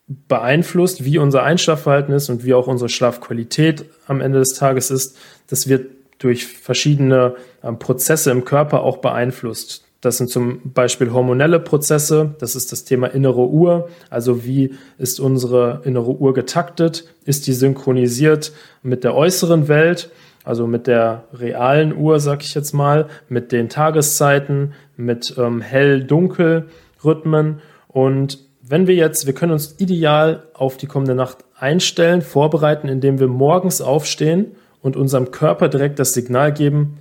beeinflusst, 0.06 1.04
wie 1.04 1.18
unser 1.18 1.42
Einschlafverhalten 1.42 2.14
ist 2.14 2.30
und 2.30 2.44
wie 2.44 2.54
auch 2.54 2.66
unsere 2.66 2.88
Schlafqualität 2.88 3.84
am 4.06 4.20
Ende 4.20 4.38
des 4.38 4.54
Tages 4.54 4.90
ist. 4.90 5.16
Das 5.48 5.68
wird 5.68 5.86
durch 6.18 6.46
verschiedene 6.46 7.34
ähm, 7.62 7.78
Prozesse 7.78 8.30
im 8.30 8.44
Körper 8.44 8.82
auch 8.82 8.98
beeinflusst. 8.98 9.84
Das 10.00 10.16
sind 10.16 10.30
zum 10.30 10.72
Beispiel 10.72 11.12
hormonelle 11.12 11.58
Prozesse, 11.58 12.36
das 12.38 12.54
ist 12.54 12.70
das 12.70 12.84
Thema 12.84 13.08
innere 13.08 13.48
Uhr, 13.48 13.88
also 14.10 14.44
wie 14.44 14.74
ist 14.96 15.18
unsere 15.18 15.82
innere 15.84 16.12
Uhr 16.12 16.34
getaktet, 16.34 17.04
ist 17.24 17.48
die 17.48 17.52
synchronisiert 17.52 18.52
mit 18.84 19.02
der 19.02 19.16
äußeren 19.16 19.66
Welt, 19.66 20.10
also 20.48 20.66
mit 20.66 20.86
der 20.86 21.24
realen 21.34 21.94
Uhr, 21.94 22.20
sag 22.20 22.42
ich 22.42 22.54
jetzt 22.54 22.72
mal, 22.72 23.08
mit 23.28 23.52
den 23.52 23.68
Tageszeiten, 23.68 24.72
mit 24.96 25.34
ähm, 25.36 25.60
Hell-Dunkel-Rhythmen 25.60 27.60
und 27.88 28.38
wenn 28.62 28.86
wir 28.86 28.94
jetzt, 28.94 29.26
wir 29.26 29.34
können 29.34 29.52
uns 29.52 29.74
ideal 29.78 30.44
auf 30.54 30.78
die 30.78 30.86
kommende 30.86 31.14
Nacht 31.14 31.44
einstellen, 31.54 32.22
vorbereiten, 32.22 32.88
indem 32.88 33.20
wir 33.20 33.28
morgens 33.28 33.82
aufstehen 33.82 34.52
und 34.80 34.96
unserem 34.96 35.32
Körper 35.32 35.68
direkt 35.68 35.98
das 35.98 36.14
Signal 36.14 36.54
geben, 36.54 37.00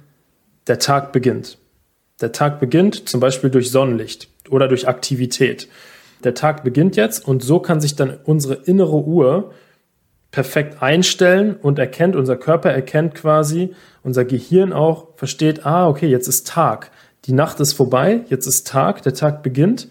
der 0.67 0.79
Tag 0.79 1.13
beginnt. 1.13 1.57
Der 2.19 2.33
Tag 2.33 2.59
beginnt 2.59 3.07
zum 3.07 3.21
Beispiel 3.21 3.49
durch 3.49 3.71
Sonnenlicht 3.71 4.27
oder 4.49 4.67
durch 4.67 4.89
Aktivität. 4.89 5.69
Der 6.21 6.33
Tag 6.33 6.65
beginnt 6.65 6.97
jetzt 6.97 7.25
und 7.25 7.43
so 7.43 7.59
kann 7.59 7.79
sich 7.79 7.95
dann 7.95 8.17
unsere 8.25 8.55
innere 8.55 8.97
Uhr 8.97 9.53
perfekt 10.37 10.83
einstellen 10.83 11.55
und 11.59 11.79
erkennt, 11.79 12.15
unser 12.15 12.35
Körper 12.35 12.69
erkennt 12.69 13.15
quasi, 13.15 13.73
unser 14.03 14.23
Gehirn 14.23 14.71
auch 14.71 15.07
versteht, 15.15 15.65
ah, 15.65 15.87
okay, 15.87 16.05
jetzt 16.05 16.27
ist 16.27 16.45
Tag. 16.45 16.91
Die 17.25 17.33
Nacht 17.33 17.59
ist 17.59 17.73
vorbei, 17.73 18.21
jetzt 18.29 18.45
ist 18.45 18.67
Tag, 18.67 19.01
der 19.01 19.15
Tag 19.15 19.41
beginnt. 19.41 19.87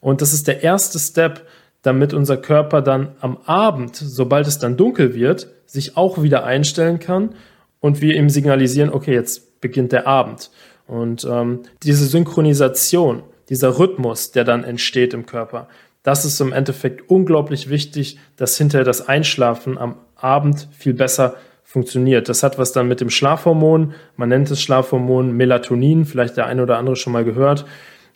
Und 0.00 0.20
das 0.20 0.34
ist 0.34 0.48
der 0.48 0.62
erste 0.62 0.98
Step, 0.98 1.46
damit 1.80 2.12
unser 2.12 2.36
Körper 2.36 2.82
dann 2.82 3.16
am 3.22 3.38
Abend, 3.46 3.96
sobald 3.96 4.46
es 4.46 4.58
dann 4.58 4.76
dunkel 4.76 5.14
wird, 5.14 5.48
sich 5.64 5.96
auch 5.96 6.22
wieder 6.22 6.44
einstellen 6.44 6.98
kann 6.98 7.30
und 7.80 8.02
wir 8.02 8.16
ihm 8.16 8.28
signalisieren, 8.28 8.92
okay, 8.92 9.14
jetzt 9.14 9.62
beginnt 9.62 9.92
der 9.92 10.06
Abend. 10.06 10.50
Und 10.86 11.24
ähm, 11.24 11.60
diese 11.82 12.04
Synchronisation, 12.04 13.22
dieser 13.48 13.78
Rhythmus, 13.78 14.30
der 14.30 14.44
dann 14.44 14.62
entsteht 14.62 15.14
im 15.14 15.24
Körper, 15.24 15.68
das 16.06 16.24
ist 16.24 16.40
im 16.40 16.52
Endeffekt 16.52 17.10
unglaublich 17.10 17.68
wichtig, 17.68 18.16
dass 18.36 18.56
hinterher 18.56 18.84
das 18.84 19.08
Einschlafen 19.08 19.76
am 19.76 19.96
Abend 20.14 20.68
viel 20.70 20.94
besser 20.94 21.34
funktioniert. 21.64 22.28
Das 22.28 22.44
hat 22.44 22.58
was 22.58 22.70
dann 22.70 22.86
mit 22.86 23.00
dem 23.00 23.10
Schlafhormon, 23.10 23.92
man 24.16 24.28
nennt 24.28 24.48
es 24.48 24.62
Schlafhormon 24.62 25.32
Melatonin, 25.32 26.04
vielleicht 26.04 26.36
der 26.36 26.46
eine 26.46 26.62
oder 26.62 26.78
andere 26.78 26.94
schon 26.94 27.12
mal 27.12 27.24
gehört. 27.24 27.66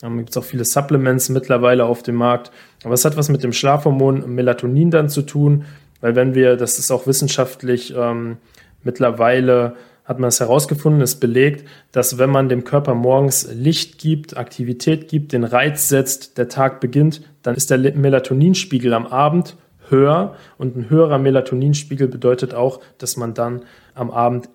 Ähm, 0.04 0.18
gibt 0.18 0.30
es 0.30 0.36
auch 0.36 0.44
viele 0.44 0.64
Supplements 0.64 1.30
mittlerweile 1.30 1.84
auf 1.84 2.04
dem 2.04 2.14
Markt. 2.14 2.52
Aber 2.84 2.94
es 2.94 3.04
hat 3.04 3.16
was 3.16 3.28
mit 3.28 3.42
dem 3.42 3.52
Schlafhormon 3.52 4.36
Melatonin 4.36 4.92
dann 4.92 5.08
zu 5.08 5.22
tun, 5.22 5.64
weil 6.00 6.14
wenn 6.14 6.36
wir, 6.36 6.56
das 6.56 6.78
ist 6.78 6.92
auch 6.92 7.08
wissenschaftlich 7.08 7.92
ähm, 7.96 8.36
mittlerweile 8.84 9.74
hat 10.04 10.20
man 10.20 10.28
es 10.28 10.38
herausgefunden, 10.38 11.02
ist 11.02 11.18
belegt, 11.18 11.68
dass 11.90 12.18
wenn 12.18 12.30
man 12.30 12.48
dem 12.48 12.62
Körper 12.62 12.94
morgens 12.94 13.48
Licht 13.52 13.98
gibt, 13.98 14.36
Aktivität 14.36 15.08
gibt, 15.08 15.32
den 15.32 15.42
Reiz 15.42 15.88
setzt, 15.88 16.38
der 16.38 16.48
Tag 16.48 16.80
beginnt, 16.80 17.22
dann 17.42 17.54
ist 17.54 17.70
der 17.70 17.78
Melatoninspiegel 17.78 18.94
am 18.94 19.06
Abend 19.06 19.56
höher 19.88 20.36
und 20.58 20.76
ein 20.76 20.90
höherer 20.90 21.18
Melatoninspiegel 21.18 22.08
bedeutet 22.08 22.54
auch, 22.54 22.80
dass 22.98 23.16
man 23.16 23.34
dann 23.34 23.62
am 23.94 24.10
Abend 24.10 24.48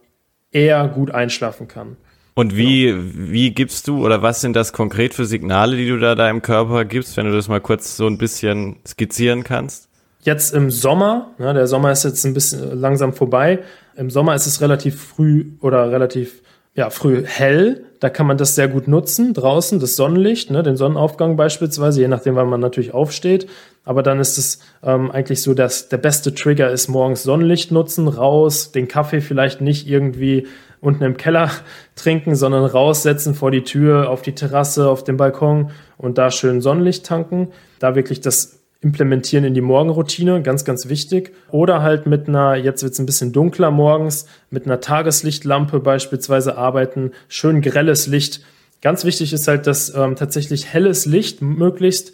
eher 0.51 0.88
gut 0.88 1.12
einschlafen 1.12 1.68
kann. 1.68 1.98
Und 2.34 2.58
wie, 2.58 2.88
genau. 2.88 3.04
wie 3.15 3.51
gibst 3.51 3.88
du 3.88 4.06
oder 4.06 4.22
was 4.22 4.42
sind 4.42 4.56
das 4.56 4.74
konkret 4.74 5.13
für 5.13 5.25
Signale, 5.25 5.77
die 5.77 5.88
du 5.88 5.98
da 5.98 6.15
deinem 6.15 6.42
Körper 6.42 6.84
gibst, 6.84 7.15
wenn 7.15 7.25
du 7.25 7.32
das 7.32 7.48
mal 7.48 7.62
kurz 7.62 7.96
so 7.96 8.08
ein 8.08 8.18
bisschen 8.18 8.77
skizzieren 8.86 9.44
kannst? 9.44 9.89
Jetzt 10.22 10.54
im 10.54 10.72
Sommer, 10.72 11.32
ja, 11.39 11.54
der 11.54 11.68
Sommer 11.68 11.92
ist 11.92 12.04
jetzt 12.04 12.25
ein 12.25 12.34
bisschen 12.34 12.77
langsam 12.80 13.13
vorbei. 13.13 13.60
Im 13.96 14.10
Sommer 14.10 14.36
ist 14.36 14.48
es 14.48 14.60
relativ 14.60 15.01
früh 15.01 15.51
oder 15.62 15.92
relativ 15.92 16.42
ja, 16.74 16.89
früh 16.89 17.24
hell. 17.25 17.86
Da 18.05 18.12
kann 18.12 18.27
man 18.27 18.38
das 18.38 18.53
sehr 18.53 18.67
gut 18.67 18.88
nutzen. 18.88 19.33
Draußen 19.33 19.79
das 19.79 19.95
Sonnenlicht, 19.95 20.51
ne, 20.51 20.62
den 20.62 20.75
Sonnenaufgang 20.75 21.38
beispielsweise, 21.38 22.01
je 22.01 22.07
nachdem, 22.07 22.35
wann 22.35 22.47
man 22.47 22.59
natürlich 22.59 22.93
aufsteht. 22.93 23.47
Aber 23.83 24.03
dann 24.03 24.19
ist 24.19 24.38
es 24.38 24.59
ähm, 24.83 25.09
eigentlich 25.09 25.41
so, 25.41 25.55
dass 25.55 25.89
der 25.89 25.97
beste 25.97 26.35
Trigger 26.35 26.69
ist 26.69 26.88
morgens 26.88 27.24
Sonnenlicht 27.24 27.71
nutzen, 27.71 28.07
raus, 28.07 28.71
den 28.71 28.88
Kaffee 28.88 29.21
vielleicht 29.21 29.59
nicht 29.59 29.88
irgendwie 29.88 30.45
unten 30.81 31.03
im 31.03 31.17
Keller 31.17 31.50
trinken, 31.95 32.35
sondern 32.35 32.65
raussetzen 32.65 33.33
vor 33.33 33.50
die 33.50 33.63
Tür, 33.63 34.12
auf 34.12 34.21
die 34.21 34.35
Terrasse, 34.35 34.88
auf 34.88 35.03
den 35.03 35.17
Balkon 35.17 35.71
und 35.97 36.19
da 36.19 36.29
schön 36.29 36.62
Sonnenlicht 36.62 37.07
tanken. 37.07 37.47
Da 37.79 37.95
wirklich 37.95 38.21
das 38.21 38.64
implementieren 38.86 39.44
in 39.44 39.56
die 39.56 39.62
Morgenroutine, 39.62 40.44
ganz, 40.44 40.63
ganz 40.63 40.88
wichtig. 40.88 41.34
Oder 41.50 41.82
halt 41.82 42.06
mit 42.06 42.27
einer, 42.27 42.56
jetzt 42.56 42.84
wird 42.84 42.94
es 42.94 43.00
ein 43.00 43.08
bisschen 43.08 43.34
dunkler 43.34 43.72
morgens, 43.72 44.27
mit 44.51 44.68
einer 44.68 44.80
Tageslichtlampe 44.80 45.80
beispielsweise 45.80 46.56
arbeiten, 46.56 47.12
schön 47.27 47.62
grelles 47.62 48.06
Licht. 48.06 48.42
Ganz 48.82 49.04
wichtig 49.04 49.34
ist 49.34 49.48
halt, 49.48 49.65
dass 49.65 49.94
ähm, 49.96 50.15
tatsächlich 50.15 50.68
helles 50.68 51.08
Licht 51.08 51.42
möglichst 51.42 52.12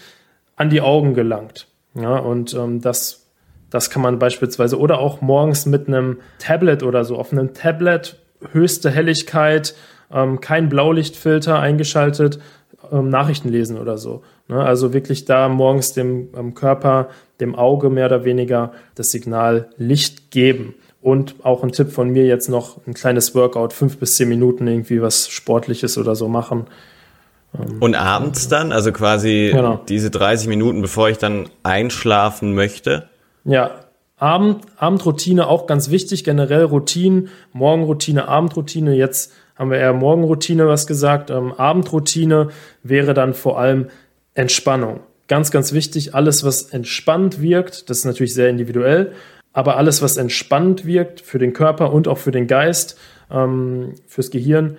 an 0.55 0.69
die 0.69 0.79
Augen 0.79 1.13
gelangt. 1.13 1.67
Ja, 1.93 2.15
und 2.15 2.53
ähm, 2.53 2.79
das, 2.79 3.27
das 3.69 3.89
kann 3.89 4.01
man 4.01 4.17
beispielsweise 4.17 4.79
oder 4.79 4.99
auch 4.99 5.19
morgens 5.19 5.65
mit 5.65 5.89
einem 5.89 6.19
Tablet 6.39 6.83
oder 6.83 7.03
so 7.03 7.17
auf 7.17 7.33
einem 7.33 7.53
Tablet 7.53 8.15
höchste 8.53 8.89
Helligkeit, 8.89 9.75
ähm, 10.09 10.39
kein 10.39 10.69
Blaulichtfilter 10.69 11.59
eingeschaltet, 11.59 12.39
ähm, 12.93 13.09
Nachrichten 13.09 13.49
lesen 13.49 13.77
oder 13.77 13.97
so. 13.97 14.23
Ne? 14.51 14.63
Also 14.63 14.93
wirklich 14.93 15.25
da 15.25 15.49
morgens 15.49 15.93
dem 15.93 16.53
Körper, 16.53 17.09
dem 17.39 17.55
Auge 17.55 17.89
mehr 17.89 18.05
oder 18.05 18.25
weniger 18.25 18.73
das 18.95 19.11
Signal 19.11 19.69
Licht 19.77 20.29
geben. 20.29 20.75
Und 21.01 21.35
auch 21.43 21.63
ein 21.63 21.71
Tipp 21.71 21.91
von 21.91 22.09
mir 22.09 22.25
jetzt 22.25 22.47
noch 22.47 22.85
ein 22.85 22.93
kleines 22.93 23.33
Workout, 23.33 23.73
fünf 23.73 23.97
bis 23.97 24.17
zehn 24.17 24.29
Minuten 24.29 24.67
irgendwie 24.67 25.01
was 25.01 25.29
Sportliches 25.29 25.97
oder 25.97 26.15
so 26.15 26.27
machen. 26.27 26.67
Ähm, 27.57 27.77
Und 27.79 27.95
abends 27.95 28.49
dann, 28.49 28.71
also 28.71 28.91
quasi 28.91 29.49
genau. 29.51 29.79
diese 29.89 30.11
30 30.11 30.47
Minuten, 30.47 30.81
bevor 30.81 31.09
ich 31.09 31.17
dann 31.17 31.49
einschlafen 31.63 32.53
möchte? 32.53 33.09
Ja, 33.45 33.71
Abend, 34.17 34.65
Abendroutine 34.77 35.47
auch 35.47 35.65
ganz 35.65 35.89
wichtig, 35.89 36.23
generell 36.23 36.65
Routinen, 36.65 37.29
Morgenroutine, 37.53 38.27
Abendroutine. 38.27 38.93
Jetzt 38.93 39.33
haben 39.55 39.71
wir 39.71 39.79
eher 39.79 39.93
Morgenroutine 39.93 40.67
was 40.67 40.85
gesagt. 40.85 41.31
Ähm, 41.31 41.53
Abendroutine 41.53 42.49
wäre 42.83 43.15
dann 43.15 43.33
vor 43.33 43.59
allem 43.59 43.87
Entspannung. 44.33 45.01
Ganz, 45.27 45.51
ganz 45.51 45.73
wichtig, 45.73 46.13
alles, 46.13 46.43
was 46.43 46.63
entspannt 46.63 47.41
wirkt, 47.41 47.89
das 47.89 47.99
ist 47.99 48.05
natürlich 48.05 48.33
sehr 48.33 48.49
individuell, 48.49 49.13
aber 49.53 49.77
alles, 49.77 50.01
was 50.01 50.17
entspannt 50.17 50.85
wirkt 50.85 51.21
für 51.21 51.39
den 51.39 51.53
Körper 51.53 51.93
und 51.93 52.07
auch 52.07 52.17
für 52.17 52.31
den 52.31 52.47
Geist, 52.47 52.97
ähm, 53.29 53.95
fürs 54.07 54.31
Gehirn, 54.31 54.77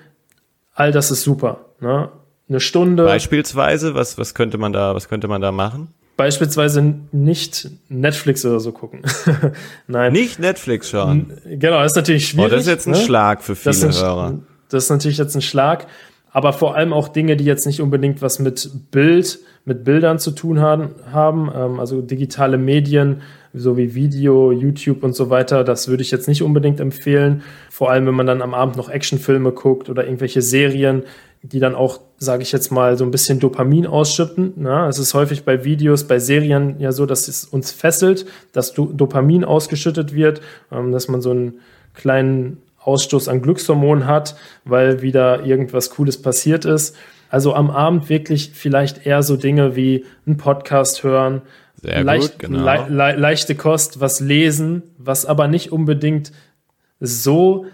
all 0.75 0.92
das 0.92 1.11
ist 1.11 1.23
super. 1.23 1.66
Ne? 1.80 2.11
Eine 2.49 2.61
Stunde. 2.61 3.04
Beispielsweise, 3.04 3.94
was, 3.94 4.18
was 4.18 4.35
könnte 4.35 4.59
man 4.59 4.73
da, 4.73 4.94
was 4.94 5.09
könnte 5.09 5.28
man 5.28 5.40
da 5.40 5.52
machen? 5.52 5.88
Beispielsweise 6.16 6.94
nicht 7.12 7.71
Netflix 7.88 8.44
oder 8.44 8.61
so 8.61 8.73
gucken. 8.73 9.02
Nein. 9.87 10.12
Nicht 10.12 10.38
Netflix 10.38 10.90
schauen. 10.90 11.32
Genau, 11.47 11.80
das 11.80 11.92
ist 11.92 11.97
natürlich 11.97 12.28
schwierig. 12.28 12.52
Oh, 12.52 12.54
das 12.54 12.62
ist 12.62 12.68
jetzt 12.68 12.87
ein 12.87 12.92
ne? 12.92 12.99
Schlag 12.99 13.42
für 13.42 13.56
viele 13.56 13.87
das 13.87 14.02
Hörer. 14.02 14.38
Das 14.68 14.85
ist 14.85 14.90
natürlich 14.90 15.18
jetzt 15.18 15.35
ein 15.35 15.42
Schlag 15.42 15.87
aber 16.33 16.53
vor 16.53 16.75
allem 16.75 16.93
auch 16.93 17.09
Dinge, 17.09 17.37
die 17.37 17.45
jetzt 17.45 17.67
nicht 17.67 17.81
unbedingt 17.81 18.23
was 18.23 18.39
mit 18.39 18.71
Bild, 18.91 19.41
mit 19.65 19.85
Bildern 19.85 20.19
zu 20.19 20.31
tun 20.31 20.61
haben, 20.61 20.91
haben 21.12 21.51
ähm, 21.55 21.79
also 21.79 22.01
digitale 22.01 22.59
Medien, 22.59 23.21
so 23.55 23.77
wie 23.77 23.95
Video, 23.95 24.51
YouTube 24.51 25.05
und 25.05 25.15
so 25.15 25.29
weiter, 25.29 25.62
das 25.62 25.89
würde 25.89 26.03
ich 26.03 26.11
jetzt 26.11 26.27
nicht 26.27 26.43
unbedingt 26.43 26.81
empfehlen. 26.81 27.43
Vor 27.71 27.91
allem, 27.91 28.07
wenn 28.07 28.15
man 28.15 28.27
dann 28.27 28.41
am 28.41 28.55
Abend 28.55 28.77
noch 28.77 28.89
Actionfilme 28.89 29.53
guckt 29.53 29.91
oder 29.91 30.05
irgendwelche 30.05 30.41
Serien, 30.41 31.03
die 31.43 31.59
dann 31.59 31.75
auch, 31.75 32.01
sage 32.19 32.43
ich 32.43 32.53
jetzt 32.53 32.71
mal, 32.71 32.97
so 32.97 33.05
ein 33.05 33.11
bisschen 33.11 33.41
Dopamin 33.41 33.87
ausschütten. 33.87 34.55
Na, 34.57 34.89
es 34.89 34.99
ist 34.99 35.12
häufig 35.12 35.45
bei 35.45 35.65
Videos, 35.65 36.05
bei 36.05 36.19
Serien 36.19 36.77
ja 36.79 36.93
so, 36.93 37.05
dass 37.05 37.29
es 37.29 37.45
uns 37.45 37.73
fesselt, 37.73 38.27
dass 38.53 38.73
Dopamin 38.73 39.45
ausgeschüttet 39.45 40.15
wird, 40.15 40.41
ähm, 40.71 40.93
dass 40.93 41.09
man 41.09 41.21
so 41.21 41.31
einen 41.31 41.55
kleinen 41.95 42.59
Ausstoß 42.85 43.29
an 43.29 43.43
Glückshormonen 43.43 44.07
hat, 44.07 44.37
weil 44.65 45.03
wieder 45.03 45.45
irgendwas 45.45 45.91
Cooles 45.91 46.21
passiert 46.21 46.65
ist. 46.65 46.97
Also 47.29 47.55
am 47.55 47.71
Abend 47.71 48.09
wirklich 48.09 48.53
vielleicht 48.53 49.07
eher 49.07 49.23
so 49.23 49.37
Dinge 49.37 49.75
wie 49.77 50.05
einen 50.27 50.37
Podcast 50.37 51.03
hören, 51.03 51.43
Sehr 51.81 52.05
leicht, 52.05 52.33
gut, 52.33 52.51
genau. 52.51 52.65
le 52.65 52.87
le 52.89 53.17
leichte 53.17 53.55
Kost, 53.55 54.01
was 54.01 54.21
lesen, 54.21 54.83
was 54.99 55.25
aber 55.25 55.49
nicht 55.49 55.73
unbedingt 55.73 56.33
so 57.01 57.67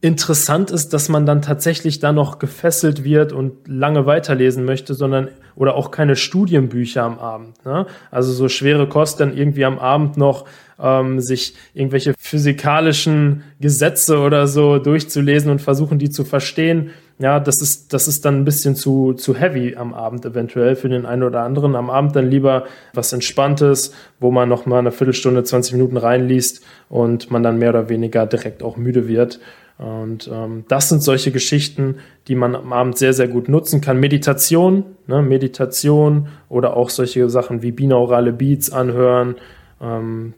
interessant 0.00 0.70
ist, 0.70 0.92
dass 0.92 1.08
man 1.08 1.24
dann 1.24 1.40
tatsächlich 1.40 1.98
da 1.98 2.12
noch 2.12 2.38
gefesselt 2.38 3.04
wird 3.04 3.32
und 3.32 3.66
lange 3.66 4.04
weiterlesen 4.04 4.64
möchte, 4.66 4.92
sondern 4.92 5.28
oder 5.56 5.76
auch 5.76 5.90
keine 5.90 6.14
Studienbücher 6.14 7.02
am 7.02 7.18
Abend. 7.18 7.64
Ne? 7.64 7.86
Also 8.10 8.32
so 8.32 8.50
schwere 8.50 8.86
Kost 8.86 9.20
dann 9.20 9.34
irgendwie 9.34 9.64
am 9.64 9.78
Abend 9.78 10.18
noch 10.18 10.44
ähm, 10.80 11.20
sich 11.20 11.54
irgendwelche 11.74 12.14
physikalischen 12.18 13.42
Gesetze 13.60 14.18
oder 14.18 14.46
so 14.46 14.78
durchzulesen 14.78 15.50
und 15.50 15.60
versuchen, 15.60 15.98
die 15.98 16.10
zu 16.10 16.24
verstehen. 16.24 16.90
ja, 17.18 17.38
das 17.40 17.60
ist, 17.60 17.92
das 17.92 18.08
ist 18.08 18.24
dann 18.24 18.40
ein 18.40 18.44
bisschen 18.44 18.74
zu, 18.74 19.12
zu 19.14 19.34
heavy 19.34 19.76
am 19.76 19.94
Abend 19.94 20.24
eventuell 20.24 20.76
für 20.76 20.88
den 20.88 21.06
einen 21.06 21.22
oder 21.22 21.42
anderen. 21.42 21.76
Am 21.76 21.90
Abend 21.90 22.16
dann 22.16 22.30
lieber 22.30 22.64
was 22.92 23.12
Entspanntes, 23.12 23.94
wo 24.20 24.30
man 24.30 24.48
noch 24.48 24.66
mal 24.66 24.78
eine 24.78 24.92
Viertelstunde, 24.92 25.44
20 25.44 25.74
Minuten 25.74 25.96
reinliest 25.96 26.64
und 26.88 27.30
man 27.30 27.42
dann 27.42 27.58
mehr 27.58 27.70
oder 27.70 27.88
weniger 27.88 28.26
direkt 28.26 28.62
auch 28.62 28.76
müde 28.76 29.06
wird. 29.06 29.40
Und 29.76 30.30
ähm, 30.32 30.64
das 30.68 30.88
sind 30.88 31.02
solche 31.02 31.32
Geschichten, 31.32 31.96
die 32.28 32.36
man 32.36 32.54
am 32.54 32.72
Abend 32.72 32.96
sehr, 32.96 33.12
sehr 33.12 33.26
gut 33.26 33.48
nutzen 33.48 33.80
kann. 33.80 33.98
Meditation, 33.98 34.84
ne, 35.06 35.20
Meditation 35.20 36.28
oder 36.48 36.76
auch 36.76 36.90
solche 36.90 37.28
Sachen 37.28 37.62
wie 37.62 37.72
binaurale 37.72 38.32
Beats 38.32 38.70
anhören, 38.70 39.34
ähm, 39.80 40.34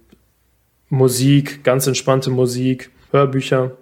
Musik, 0.88 1.64
ganz 1.64 1.86
entspannte 1.86 2.30
Musik, 2.30 2.90
Hörbücher. 3.10 3.72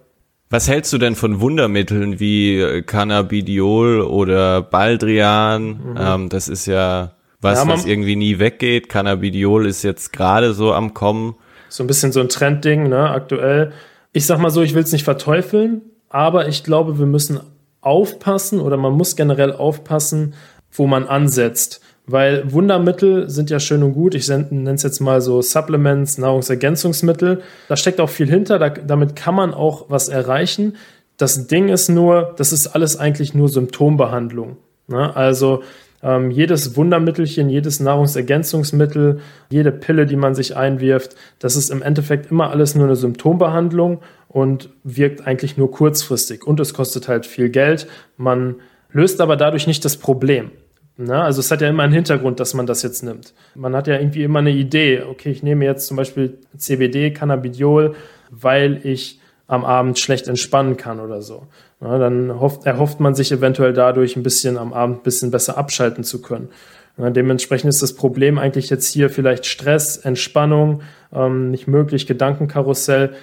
Was 0.51 0.69
hältst 0.69 0.93
du 0.93 0.99
denn 0.99 1.15
von 1.15 1.41
Wundermitteln 1.41 2.21
wie 2.21 2.59
äh, 2.61 2.83
Cannabidiol 2.83 4.01
oder 4.03 4.63
Baldrian? 4.63 5.67
Mhm. 5.67 5.97
Ähm, 5.99 6.29
das 6.29 6.49
ist 6.49 6.67
ja 6.67 7.13
was, 7.41 7.65
ja, 7.65 7.69
was 7.69 7.85
irgendwie 7.87 8.17
nie 8.17 8.39
weggeht. 8.39 8.89
Cannabidiol 8.89 9.67
ist 9.67 9.83
jetzt 9.83 10.13
gerade 10.13 10.55
so 10.55 10.73
am 10.73 10.95
Kommen. 10.95 11.35
So 11.69 11.83
ein 11.83 11.87
bisschen 11.87 12.13
so 12.13 12.21
ein 12.21 12.29
Trendding, 12.29 12.89
ne, 12.89 13.11
aktuell 13.11 13.73
ich 14.15 14.27
sag 14.27 14.39
mal 14.39 14.51
so, 14.51 14.63
ich 14.63 14.75
will 14.75 14.85
es 14.85 14.93
nicht 14.93 15.05
verteufeln, 15.05 15.83
aber 16.09 16.49
ich 16.49 16.65
glaube, 16.65 16.99
wir 16.99 17.07
müssen 17.07 17.41
aufpassen 17.81 18.61
oder 18.61 18.77
man 18.77 18.93
muss 18.95 19.17
generell 19.17 19.53
aufpassen, 19.53 20.35
wo 20.73 20.87
man 20.87 21.07
ansetzt. 21.07 21.83
Weil 22.07 22.53
Wundermittel 22.53 23.31
sind 23.31 23.49
ja 23.49 23.59
schön 23.59 23.83
und 23.83 23.95
gut. 23.95 24.15
Ich 24.15 24.29
nenne 24.29 24.73
es 24.73 24.83
jetzt 24.83 25.01
mal 25.01 25.23
so 25.23 25.41
Supplements, 25.41 26.19
Nahrungsergänzungsmittel. 26.19 27.41
Da 27.69 27.77
steckt 27.77 28.01
auch 28.01 28.11
viel 28.11 28.29
hinter. 28.29 28.59
Da, 28.59 28.69
damit 28.69 29.17
kann 29.17 29.35
man 29.35 29.55
auch 29.55 29.87
was 29.89 30.09
erreichen. 30.09 30.77
Das 31.17 31.47
Ding 31.47 31.69
ist 31.69 31.89
nur, 31.89 32.35
das 32.37 32.53
ist 32.53 32.69
alles 32.69 32.99
eigentlich 32.99 33.35
nur 33.35 33.49
Symptombehandlung. 33.49 34.59
Ne? 34.87 35.17
Also 35.17 35.63
ähm, 36.03 36.31
jedes 36.31 36.77
Wundermittelchen, 36.77 37.49
jedes 37.49 37.81
Nahrungsergänzungsmittel, 37.81 39.21
jede 39.49 39.73
Pille, 39.73 40.05
die 40.05 40.17
man 40.17 40.35
sich 40.35 40.57
einwirft, 40.57 41.17
das 41.39 41.57
ist 41.57 41.71
im 41.71 41.81
Endeffekt 41.81 42.31
immer 42.31 42.51
alles 42.51 42.75
nur 42.75 42.85
eine 42.85 42.97
Symptombehandlung 42.97 44.01
und 44.29 44.69
wirkt 44.83 45.27
eigentlich 45.27 45.57
nur 45.57 45.71
kurzfristig. 45.71 46.47
Und 46.47 46.61
es 46.61 46.75
kostet 46.75 47.09
halt 47.09 47.25
viel 47.25 47.49
Geld. 47.49 47.87
Man 48.19 48.57
löst 48.93 49.23
aber 49.23 49.37
dadurch 49.37 49.67
nicht 49.67 49.85
das 49.87 49.97
Problem. 49.97 50.51
Na, 50.97 51.19
ne? 51.19 51.25
also 51.25 51.41
es 51.41 51.51
hat 51.51 51.61
ja 51.61 51.69
immer 51.69 51.83
einen 51.83 51.93
Hintergrund, 51.93 52.39
dass 52.39 52.55
man 52.55 52.67
das 52.67 52.83
jetzt 52.83 53.03
nimmt. 53.03 53.35
Man 53.55 53.75
hat 53.75 53.89
ja 53.89 53.99
irgendwie 53.99 54.23
immer 54.23 54.39
eine 54.39 54.53
Idee. 54.53 55.03
Okay, 55.03 55.31
ich 55.31 55.43
nehme 55.43 55.65
jetzt 55.65 55.89
zum 55.89 55.97
Beispiel 55.97 56.39
CBD, 56.57 57.11
Cannabidiol, 57.11 57.97
weil 58.31 58.81
ich 58.85 59.19
am 59.47 59.65
Abend 59.65 59.99
schlecht 59.99 60.29
entspannen 60.29 60.77
kann 60.77 61.01
oder 61.01 61.21
so. 61.21 61.47
Ja, 61.81 61.99
dann 61.99 62.41
hofft, 62.41 62.65
erhofft 62.65 63.01
man 63.01 63.15
sich 63.15 63.33
eventuell 63.33 63.73
dadurch 63.73 64.17
ein 64.17 64.23
bisschen 64.23 64.57
am 64.57 64.73
Abend 64.73 65.01
ein 65.01 65.03
bisschen 65.03 65.31
besser 65.31 65.59
abschalten 65.59 66.05
zu 66.05 66.23
können. 66.23 66.49
Ja, 66.97 67.11
dementsprechend 67.11 67.69
ist 67.69 67.83
das 67.83 67.95
Problem 67.95 68.39
eigentlich 68.39 68.71
jetzt 68.71 68.87
hier 68.93 69.11
vielleicht 69.11 69.47
Stress, 69.47 69.97
Entspannung, 69.97 70.83
ähm, 71.13 71.51
nicht 71.51 71.67
möglich, 71.67 72.07
Gedankenkarussell. 72.07 73.15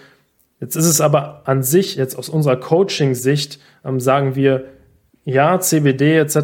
Jetzt 0.60 0.76
ist 0.76 0.86
es 0.86 1.00
aber 1.00 1.42
an 1.46 1.64
sich, 1.64 1.96
jetzt 1.96 2.16
aus 2.16 2.30
unserer 2.30 2.58
Coaching-Sicht, 2.58 3.60
ähm, 3.86 4.00
sagen 4.00 4.36
wir, 4.36 4.66
ja, 5.26 5.60
CBD 5.60 6.18
etc., 6.18 6.36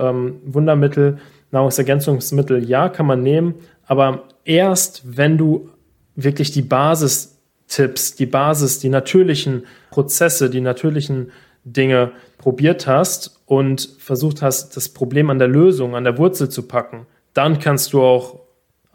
ähm, 0.00 0.40
Wundermittel, 0.44 1.18
Nahrungsergänzungsmittel, 1.50 2.68
ja, 2.68 2.88
kann 2.88 3.06
man 3.06 3.22
nehmen, 3.22 3.54
aber 3.86 4.24
erst 4.44 5.02
wenn 5.04 5.38
du 5.38 5.70
wirklich 6.14 6.50
die 6.50 6.62
Basis 6.62 7.38
Tipps, 7.68 8.14
die 8.14 8.26
Basis, 8.26 8.78
die 8.78 8.88
natürlichen 8.88 9.66
Prozesse, 9.90 10.50
die 10.50 10.62
natürlichen 10.62 11.30
Dinge 11.64 12.12
probiert 12.38 12.86
hast 12.86 13.42
und 13.46 13.90
versucht 13.98 14.42
hast, 14.42 14.76
das 14.76 14.88
Problem 14.88 15.28
an 15.30 15.38
der 15.38 15.48
Lösung, 15.48 15.94
an 15.94 16.04
der 16.04 16.16
Wurzel 16.18 16.48
zu 16.48 16.66
packen, 16.66 17.06
dann 17.34 17.58
kannst 17.58 17.92
du 17.92 18.02
auch 18.02 18.40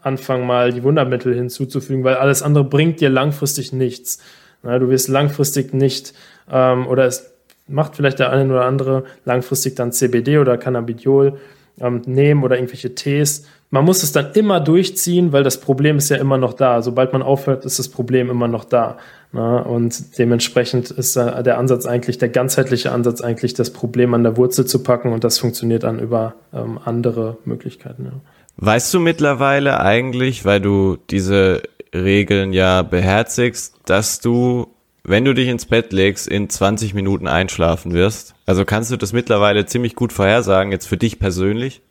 anfangen, 0.02 0.46
mal 0.46 0.72
die 0.72 0.82
Wundermittel 0.82 1.34
hinzuzufügen, 1.34 2.04
weil 2.04 2.16
alles 2.16 2.42
andere 2.42 2.64
bringt 2.64 3.00
dir 3.00 3.08
langfristig 3.08 3.72
nichts. 3.72 4.18
Du 4.62 4.88
wirst 4.88 5.08
langfristig 5.08 5.72
nicht, 5.72 6.14
ähm, 6.50 6.86
oder 6.86 7.06
es 7.06 7.33
macht 7.66 7.96
vielleicht 7.96 8.18
der 8.18 8.30
eine 8.30 8.52
oder 8.52 8.64
andere 8.64 9.04
langfristig 9.24 9.74
dann 9.76 9.92
CBD 9.92 10.38
oder 10.38 10.58
Cannabidiol 10.58 11.38
ähm, 11.80 12.02
nehmen 12.06 12.44
oder 12.44 12.56
irgendwelche 12.56 12.94
Tees, 12.94 13.46
man 13.74 13.84
muss 13.84 14.04
es 14.04 14.12
dann 14.12 14.30
immer 14.34 14.60
durchziehen, 14.60 15.32
weil 15.32 15.42
das 15.42 15.58
Problem 15.58 15.96
ist 15.96 16.08
ja 16.08 16.16
immer 16.18 16.38
noch 16.38 16.52
da. 16.52 16.80
Sobald 16.80 17.12
man 17.12 17.22
aufhört, 17.22 17.64
ist 17.64 17.80
das 17.80 17.88
Problem 17.88 18.30
immer 18.30 18.46
noch 18.46 18.64
da. 18.64 18.98
Na, 19.32 19.58
und 19.58 20.16
dementsprechend 20.16 20.92
ist 20.92 21.16
der 21.16 21.58
Ansatz 21.58 21.84
eigentlich, 21.84 22.18
der 22.18 22.28
ganzheitliche 22.28 22.92
Ansatz 22.92 23.20
eigentlich, 23.20 23.52
das 23.54 23.70
Problem 23.70 24.14
an 24.14 24.22
der 24.22 24.36
Wurzel 24.36 24.64
zu 24.64 24.84
packen 24.84 25.12
und 25.12 25.24
das 25.24 25.38
funktioniert 25.40 25.82
dann 25.82 25.98
über 25.98 26.34
ähm, 26.52 26.78
andere 26.84 27.38
Möglichkeiten. 27.44 28.04
Ja. 28.04 28.12
Weißt 28.58 28.94
du 28.94 29.00
mittlerweile 29.00 29.80
eigentlich, 29.80 30.44
weil 30.44 30.60
du 30.60 30.96
diese 31.10 31.62
Regeln 31.92 32.52
ja 32.52 32.82
beherzigst, 32.82 33.74
dass 33.86 34.20
du, 34.20 34.68
wenn 35.04 35.24
du 35.24 35.34
dich 35.34 35.48
ins 35.48 35.66
Bett 35.66 35.92
legst, 35.92 36.26
in 36.26 36.48
20 36.48 36.94
Minuten 36.94 37.28
einschlafen 37.28 37.92
wirst? 37.92 38.34
Also 38.46 38.64
kannst 38.64 38.90
du 38.90 38.96
das 38.96 39.12
mittlerweile 39.12 39.66
ziemlich 39.66 39.94
gut 39.94 40.12
vorhersagen, 40.12 40.72
jetzt 40.72 40.86
für 40.86 40.96
dich 40.96 41.18
persönlich? 41.18 41.82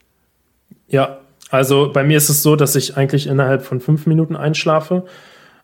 Ja, 0.87 1.19
also 1.51 1.91
bei 1.93 2.03
mir 2.03 2.17
ist 2.17 2.29
es 2.29 2.41
so, 2.41 2.55
dass 2.55 2.75
ich 2.75 2.97
eigentlich 2.97 3.27
innerhalb 3.27 3.63
von 3.63 3.79
fünf 3.79 4.07
Minuten 4.07 4.35
einschlafe. 4.35 5.05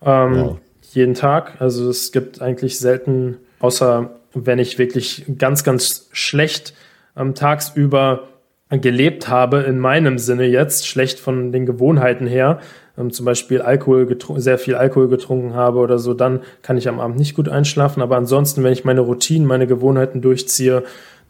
Ähm, 0.05 0.35
wow. 0.35 0.57
Jeden 0.93 1.15
Tag. 1.15 1.59
Also 1.59 1.89
es 1.89 2.11
gibt 2.11 2.41
eigentlich 2.41 2.77
selten, 2.79 3.37
außer 3.59 4.11
wenn 4.33 4.59
ich 4.59 4.77
wirklich 4.77 5.25
ganz, 5.37 5.63
ganz 5.63 6.07
schlecht 6.11 6.73
ähm, 7.17 7.33
tagsüber 7.33 8.29
gelebt 8.69 9.27
habe, 9.27 9.61
in 9.61 9.79
meinem 9.79 10.19
Sinne 10.19 10.45
jetzt, 10.45 10.87
schlecht 10.87 11.19
von 11.19 11.51
den 11.51 11.65
Gewohnheiten 11.65 12.27
her, 12.27 12.59
ähm, 12.99 13.11
zum 13.11 13.25
Beispiel 13.25 13.61
Alkohol 13.61 14.17
sehr 14.37 14.57
viel 14.57 14.75
Alkohol 14.75 15.07
getrunken 15.07 15.53
habe 15.53 15.79
oder 15.79 15.97
so, 15.97 16.13
dann 16.13 16.41
kann 16.61 16.77
ich 16.77 16.89
am 16.89 16.99
Abend 16.99 17.17
nicht 17.17 17.35
gut 17.35 17.49
einschlafen. 17.49 18.01
Aber 18.01 18.17
ansonsten, 18.17 18.63
wenn 18.63 18.73
ich 18.73 18.83
meine 18.83 19.01
Routinen, 19.01 19.47
meine 19.47 19.67
Gewohnheiten 19.67 20.21
durchziehe, 20.21 20.83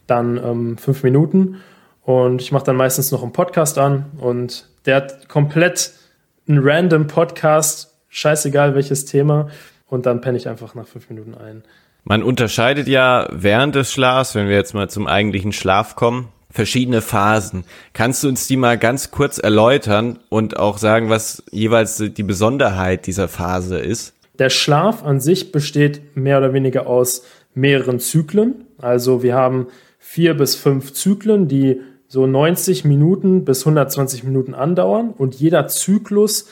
dann 0.08 0.38
ähm, 0.38 0.78
fünf 0.78 1.04
Minuten. 1.04 1.58
Und 2.04 2.42
ich 2.42 2.52
mache 2.52 2.66
dann 2.66 2.76
meistens 2.76 3.12
noch 3.12 3.22
einen 3.22 3.34
Podcast 3.34 3.78
an 3.78 4.06
und 4.20 4.68
der 4.86 4.96
hat 4.96 5.30
komplett 5.30 5.94
einen 6.48 6.60
random 6.64 7.08
Podcast, 7.08 7.94
scheißegal 8.08 8.74
welches 8.74 9.06
Thema. 9.06 9.50
Und 9.88 10.06
dann 10.06 10.22
penne 10.22 10.38
ich 10.38 10.48
einfach 10.48 10.74
nach 10.76 10.88
fünf 10.88 11.10
Minuten 11.10 11.36
ein. 11.36 11.64
Man 12.04 12.24
unterscheidet 12.24 12.88
ja 12.88 13.28
während 13.32 13.76
des 13.76 13.92
Schlafs, 13.92 14.34
wenn 14.34 14.48
wir 14.48 14.56
jetzt 14.56 14.74
mal 14.74 14.90
zum 14.90 15.06
eigentlichen 15.06 15.52
Schlaf 15.52 15.96
kommen, 15.96 16.30
verschiedene 16.52 17.02
Phasen. 17.02 17.64
Kannst 17.94 18.24
du 18.24 18.28
uns 18.28 18.48
die 18.48 18.58
mal 18.58 18.78
ganz 18.78 19.12
kurz 19.12 19.38
erläutern 19.38 20.20
und 20.30 20.58
auch 20.58 20.78
sagen, 20.78 21.10
was 21.10 21.44
jeweils 21.52 21.98
die 21.98 22.24
Besonderheit 22.24 23.08
dieser 23.08 23.28
Phase 23.28 23.78
ist? 23.78 24.14
Der 24.40 24.50
Schlaf 24.50 25.04
an 25.04 25.20
sich 25.20 25.52
besteht 25.52 26.16
mehr 26.16 26.38
oder 26.38 26.54
weniger 26.54 26.88
aus 26.88 27.24
mehreren 27.54 28.00
Zyklen. 28.00 28.66
Also 28.78 29.22
wir 29.22 29.36
haben 29.36 29.68
vier 30.00 30.34
bis 30.34 30.56
fünf 30.56 30.94
Zyklen, 30.94 31.48
die 31.48 31.82
so 32.08 32.26
90 32.26 32.86
Minuten 32.86 33.46
bis 33.46 33.62
120 33.62 34.24
Minuten 34.24 34.56
andauern 34.56 35.12
und 35.12 35.36
jeder 35.36 35.68
Zyklus 35.68 36.48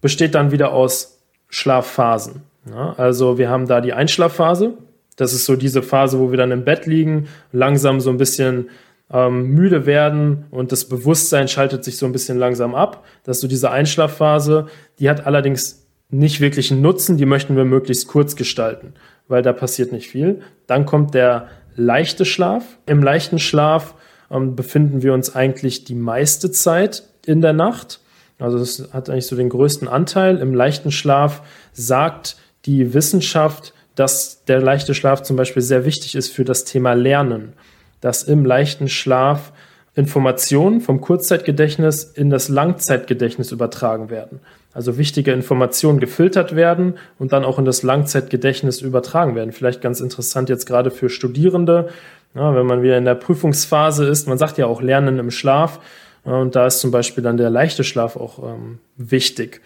besteht 0.00 0.34
dann 0.34 0.52
wieder 0.52 0.72
aus 0.72 1.18
Schlafphasen. 1.48 2.42
Ja, 2.68 2.94
also 2.96 3.38
wir 3.38 3.48
haben 3.48 3.66
da 3.66 3.80
die 3.80 3.92
Einschlafphase. 3.92 4.74
Das 5.16 5.32
ist 5.32 5.46
so 5.46 5.56
diese 5.56 5.82
Phase, 5.82 6.18
wo 6.20 6.30
wir 6.30 6.38
dann 6.38 6.52
im 6.52 6.64
Bett 6.64 6.86
liegen, 6.86 7.28
langsam 7.52 8.00
so 8.00 8.10
ein 8.10 8.18
bisschen 8.18 8.70
ähm, 9.12 9.50
müde 9.50 9.86
werden 9.86 10.46
und 10.50 10.72
das 10.72 10.86
Bewusstsein 10.86 11.48
schaltet 11.48 11.84
sich 11.84 11.96
so 11.96 12.06
ein 12.06 12.12
bisschen 12.12 12.38
langsam 12.38 12.74
ab. 12.74 13.04
Das 13.24 13.38
ist 13.38 13.40
so 13.42 13.48
diese 13.48 13.70
Einschlafphase. 13.70 14.66
Die 14.98 15.10
hat 15.10 15.26
allerdings 15.26 15.86
nicht 16.10 16.40
wirklich 16.40 16.70
einen 16.70 16.82
Nutzen. 16.82 17.16
Die 17.16 17.26
möchten 17.26 17.56
wir 17.56 17.64
möglichst 17.64 18.08
kurz 18.08 18.36
gestalten, 18.36 18.94
weil 19.28 19.42
da 19.42 19.52
passiert 19.52 19.92
nicht 19.92 20.08
viel. 20.08 20.40
Dann 20.66 20.86
kommt 20.86 21.14
der 21.14 21.48
leichte 21.76 22.24
Schlaf. 22.24 22.78
Im 22.86 23.02
leichten 23.02 23.38
Schlaf 23.38 23.94
ähm, 24.30 24.54
befinden 24.54 25.02
wir 25.02 25.14
uns 25.14 25.34
eigentlich 25.34 25.84
die 25.84 25.94
meiste 25.94 26.50
Zeit 26.50 27.04
in 27.26 27.40
der 27.40 27.52
Nacht. 27.52 28.00
Also 28.38 28.58
das 28.58 28.90
hat 28.92 29.10
eigentlich 29.10 29.26
so 29.26 29.36
den 29.36 29.48
größten 29.48 29.88
Anteil. 29.88 30.38
Im 30.38 30.54
leichten 30.54 30.92
Schlaf 30.92 31.42
sagt 31.72 32.36
die 32.64 32.94
Wissenschaft, 32.94 33.74
dass 33.94 34.44
der 34.44 34.60
leichte 34.60 34.94
Schlaf 34.94 35.22
zum 35.22 35.36
Beispiel 35.36 35.62
sehr 35.62 35.84
wichtig 35.84 36.14
ist 36.14 36.32
für 36.32 36.44
das 36.44 36.64
Thema 36.64 36.94
Lernen. 36.94 37.54
Dass 38.00 38.22
im 38.22 38.44
leichten 38.44 38.88
Schlaf 38.88 39.52
Informationen 39.94 40.80
vom 40.80 41.00
Kurzzeitgedächtnis 41.00 42.04
in 42.04 42.30
das 42.30 42.48
Langzeitgedächtnis 42.48 43.52
übertragen 43.52 44.08
werden. 44.08 44.40
Also 44.72 44.98
wichtige 44.98 45.32
Informationen 45.32 45.98
gefiltert 45.98 46.54
werden 46.54 46.94
und 47.18 47.32
dann 47.32 47.44
auch 47.44 47.58
in 47.58 47.64
das 47.64 47.82
Langzeitgedächtnis 47.82 48.82
übertragen 48.82 49.34
werden. 49.34 49.50
Vielleicht 49.52 49.80
ganz 49.80 50.00
interessant 50.00 50.48
jetzt 50.48 50.66
gerade 50.66 50.92
für 50.92 51.08
Studierende, 51.08 51.88
ja, 52.34 52.54
wenn 52.54 52.66
man 52.66 52.82
wieder 52.82 52.96
in 52.96 53.04
der 53.04 53.16
Prüfungsphase 53.16 54.06
ist, 54.06 54.28
man 54.28 54.38
sagt 54.38 54.58
ja 54.58 54.66
auch 54.66 54.80
Lernen 54.80 55.18
im 55.18 55.32
Schlaf. 55.32 55.80
Und 56.22 56.54
da 56.54 56.66
ist 56.66 56.80
zum 56.80 56.90
Beispiel 56.90 57.24
dann 57.24 57.36
der 57.36 57.50
leichte 57.50 57.82
Schlaf 57.82 58.16
auch 58.16 58.38
ähm, 58.38 58.78
wichtig. 58.96 59.62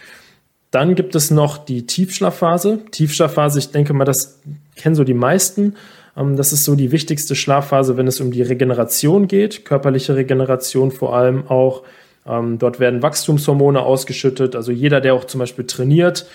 Dann 0.71 0.95
gibt 0.95 1.15
es 1.15 1.31
noch 1.31 1.59
die 1.59 1.87
Tiefschlafphase. 1.87 2.81
Tiefschlafphase, 2.91 3.59
ich 3.59 3.71
denke 3.71 3.93
mal, 3.93 4.05
das 4.05 4.41
kennen 4.77 4.95
so 4.95 5.05
die 5.05 5.15
meisten. 5.15 5.75
Ähm, 6.17 6.37
das 6.37 6.53
ist 6.53 6.65
so 6.65 6.75
die 6.75 6.93
wichtigste 6.93 7.35
Schlafphase, 7.35 7.97
wenn 7.97 8.07
es 8.07 8.21
um 8.21 8.31
die 8.31 8.43
Regeneration 8.43 9.29
geht, 9.29 9.65
körperliche 9.65 10.17
Regeneration 10.17 10.91
vor 10.91 11.15
allem 11.17 11.47
auch. 11.49 11.83
Ähm, 12.27 12.59
dort 12.59 12.81
werden 12.81 13.03
Wachstumshormone 13.03 13.81
ausgeschüttet. 13.81 14.57
Also 14.57 14.73
jeder, 14.73 15.01
der 15.01 15.15
auch 15.15 15.25
zum 15.25 15.41
Beispiel 15.41 15.67
trainiert, 15.67 16.27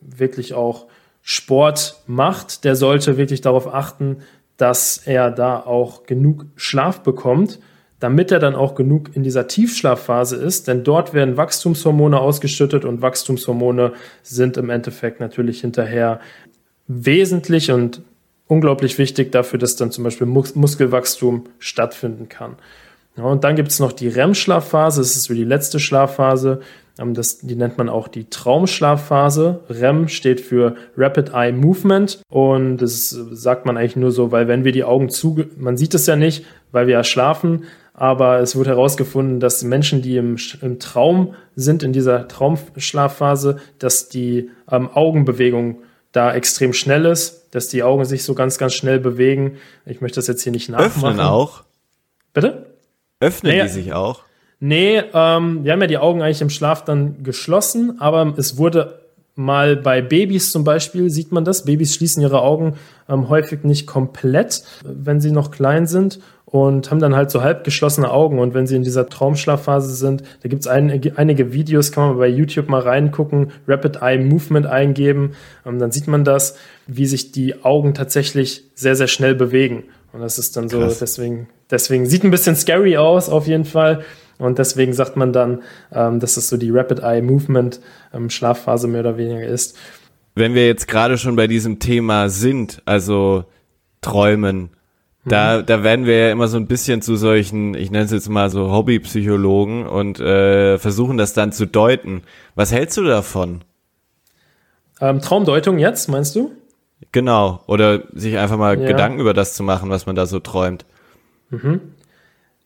wirklich 0.00 0.54
auch 0.54 0.86
Sport 1.22 2.02
macht, 2.06 2.64
der 2.64 2.76
sollte 2.76 3.16
wirklich 3.16 3.40
darauf 3.40 3.72
achten, 3.72 4.18
dass 4.56 4.98
er 4.98 5.30
da 5.30 5.60
auch 5.60 6.04
genug 6.04 6.46
Schlaf 6.56 7.02
bekommt, 7.02 7.58
damit 8.00 8.30
er 8.30 8.38
dann 8.38 8.54
auch 8.54 8.74
genug 8.74 9.10
in 9.14 9.22
dieser 9.22 9.48
Tiefschlafphase 9.48 10.36
ist, 10.36 10.68
denn 10.68 10.84
dort 10.84 11.14
werden 11.14 11.36
Wachstumshormone 11.36 12.18
ausgeschüttet 12.18 12.84
und 12.84 13.02
Wachstumshormone 13.02 13.92
sind 14.22 14.56
im 14.56 14.70
Endeffekt 14.70 15.20
natürlich 15.20 15.60
hinterher 15.60 16.20
wesentlich 16.86 17.70
und 17.70 18.02
unglaublich 18.48 18.98
wichtig 18.98 19.30
dafür, 19.30 19.58
dass 19.58 19.76
dann 19.76 19.90
zum 19.90 20.04
Beispiel 20.04 20.26
Mus 20.26 20.54
Muskelwachstum 20.54 21.44
stattfinden 21.58 22.28
kann. 22.28 22.56
Ja, 23.16 23.24
und 23.24 23.44
dann 23.44 23.56
gibt 23.56 23.70
es 23.70 23.80
noch 23.80 23.92
die 23.92 24.08
REM-Schlafphase, 24.08 25.00
das 25.00 25.16
ist 25.16 25.24
so 25.24 25.34
die 25.34 25.44
letzte 25.44 25.80
Schlafphase. 25.80 26.60
Ähm, 26.98 27.14
das, 27.14 27.38
die 27.38 27.56
nennt 27.56 27.78
man 27.78 27.88
auch 27.88 28.08
die 28.08 28.28
Traumschlafphase. 28.28 29.60
REM 29.68 30.08
steht 30.08 30.40
für 30.40 30.76
Rapid 30.96 31.30
Eye 31.34 31.52
Movement 31.52 32.22
und 32.30 32.78
das 32.78 33.10
sagt 33.10 33.66
man 33.66 33.76
eigentlich 33.76 33.96
nur 33.96 34.10
so, 34.10 34.32
weil 34.32 34.48
wenn 34.48 34.64
wir 34.64 34.72
die 34.72 34.84
Augen 34.84 35.08
zu, 35.08 35.44
man 35.56 35.76
sieht 35.76 35.94
es 35.94 36.06
ja 36.06 36.16
nicht, 36.16 36.44
weil 36.72 36.86
wir 36.86 36.94
ja 36.94 37.04
schlafen, 37.04 37.64
aber 37.94 38.38
es 38.38 38.54
wurde 38.54 38.70
herausgefunden, 38.70 39.40
dass 39.40 39.64
Menschen, 39.64 40.02
die 40.02 40.16
im, 40.16 40.36
im 40.62 40.78
Traum 40.78 41.34
sind, 41.56 41.82
in 41.82 41.92
dieser 41.92 42.28
Traumschlafphase, 42.28 43.56
dass 43.78 44.08
die 44.08 44.50
ähm, 44.70 44.88
Augenbewegung 44.92 45.80
da 46.12 46.32
extrem 46.32 46.72
schnell 46.72 47.04
ist, 47.06 47.37
dass 47.50 47.68
die 47.68 47.82
Augen 47.82 48.04
sich 48.04 48.24
so 48.24 48.34
ganz, 48.34 48.58
ganz 48.58 48.74
schnell 48.74 49.00
bewegen. 49.00 49.58
Ich 49.86 50.00
möchte 50.00 50.16
das 50.16 50.26
jetzt 50.26 50.42
hier 50.42 50.52
nicht 50.52 50.68
nachmachen. 50.68 51.04
Öffnen 51.04 51.20
auch? 51.20 51.64
Bitte? 52.32 52.66
Öffnen 53.20 53.52
naja, 53.52 53.64
die 53.64 53.70
sich 53.70 53.92
auch? 53.92 54.22
Nee, 54.60 55.02
ähm, 55.14 55.64
wir 55.64 55.72
haben 55.72 55.80
ja 55.80 55.86
die 55.86 55.98
Augen 55.98 56.22
eigentlich 56.22 56.42
im 56.42 56.50
Schlaf 56.50 56.84
dann 56.84 57.22
geschlossen, 57.22 58.00
aber 58.00 58.34
es 58.36 58.56
wurde 58.56 59.00
mal 59.34 59.76
bei 59.76 60.02
Babys 60.02 60.50
zum 60.50 60.64
Beispiel, 60.64 61.10
sieht 61.10 61.30
man 61.30 61.44
das. 61.44 61.64
Babys 61.64 61.94
schließen 61.94 62.22
ihre 62.22 62.42
Augen 62.42 62.74
ähm, 63.08 63.28
häufig 63.28 63.62
nicht 63.62 63.86
komplett, 63.86 64.64
wenn 64.82 65.20
sie 65.20 65.30
noch 65.30 65.52
klein 65.52 65.86
sind 65.86 66.18
und 66.50 66.90
haben 66.90 66.98
dann 66.98 67.14
halt 67.14 67.30
so 67.30 67.42
halb 67.42 67.62
geschlossene 67.62 68.10
Augen. 68.10 68.38
Und 68.38 68.54
wenn 68.54 68.66
sie 68.66 68.76
in 68.76 68.82
dieser 68.82 69.06
Traumschlafphase 69.06 69.94
sind, 69.94 70.22
da 70.42 70.48
gibt 70.48 70.62
es 70.62 70.66
ein, 70.66 70.90
einige 71.16 71.52
Videos, 71.52 71.92
kann 71.92 72.08
man 72.08 72.18
bei 72.18 72.28
YouTube 72.28 72.70
mal 72.70 72.80
reingucken, 72.80 73.52
Rapid 73.66 74.00
Eye 74.00 74.18
Movement 74.18 74.66
eingeben, 74.66 75.32
ähm, 75.66 75.78
dann 75.78 75.90
sieht 75.90 76.08
man 76.08 76.24
das, 76.24 76.56
wie 76.86 77.04
sich 77.04 77.32
die 77.32 77.64
Augen 77.64 77.92
tatsächlich 77.92 78.64
sehr, 78.74 78.96
sehr 78.96 79.08
schnell 79.08 79.34
bewegen. 79.34 79.84
Und 80.14 80.20
das 80.20 80.38
ist 80.38 80.56
dann 80.56 80.70
so, 80.70 80.78
Krass. 80.78 81.00
deswegen, 81.00 81.48
deswegen 81.70 82.06
sieht 82.06 82.24
ein 82.24 82.30
bisschen 82.30 82.56
scary 82.56 82.96
aus, 82.96 83.28
auf 83.28 83.46
jeden 83.46 83.66
Fall. 83.66 84.02
Und 84.38 84.58
deswegen 84.58 84.94
sagt 84.94 85.16
man 85.16 85.34
dann, 85.34 85.62
ähm, 85.92 86.18
dass 86.18 86.38
es 86.38 86.48
so 86.48 86.56
die 86.56 86.70
Rapid 86.70 87.00
Eye 87.00 87.20
Movement 87.20 87.80
ähm, 88.14 88.30
Schlafphase 88.30 88.88
mehr 88.88 89.00
oder 89.00 89.18
weniger 89.18 89.46
ist. 89.46 89.76
Wenn 90.34 90.54
wir 90.54 90.66
jetzt 90.66 90.88
gerade 90.88 91.18
schon 91.18 91.36
bei 91.36 91.46
diesem 91.46 91.78
Thema 91.78 92.30
sind, 92.30 92.80
also 92.86 93.44
Träumen, 94.00 94.70
da, 95.28 95.58
mhm. 95.58 95.66
da 95.66 95.82
werden 95.82 96.06
wir 96.06 96.18
ja 96.18 96.32
immer 96.32 96.48
so 96.48 96.56
ein 96.56 96.66
bisschen 96.66 97.02
zu 97.02 97.16
solchen, 97.16 97.74
ich 97.74 97.90
nenne 97.90 98.04
es 98.04 98.10
jetzt 98.10 98.28
mal 98.28 98.50
so 98.50 98.70
Hobbypsychologen 98.70 99.86
und 99.86 100.20
äh, 100.20 100.78
versuchen 100.78 101.16
das 101.16 101.32
dann 101.32 101.52
zu 101.52 101.66
deuten. 101.66 102.22
Was 102.54 102.72
hältst 102.72 102.96
du 102.96 103.04
davon? 103.04 103.62
Ähm, 105.00 105.20
Traumdeutung 105.20 105.78
jetzt, 105.78 106.08
meinst 106.08 106.34
du? 106.34 106.52
Genau. 107.12 107.62
Oder 107.66 108.02
sich 108.12 108.36
einfach 108.38 108.56
mal 108.56 108.78
ja. 108.80 108.86
Gedanken 108.86 109.20
über 109.20 109.34
das 109.34 109.54
zu 109.54 109.62
machen, 109.62 109.90
was 109.90 110.06
man 110.06 110.16
da 110.16 110.26
so 110.26 110.40
träumt. 110.40 110.84
Mhm. 111.50 111.80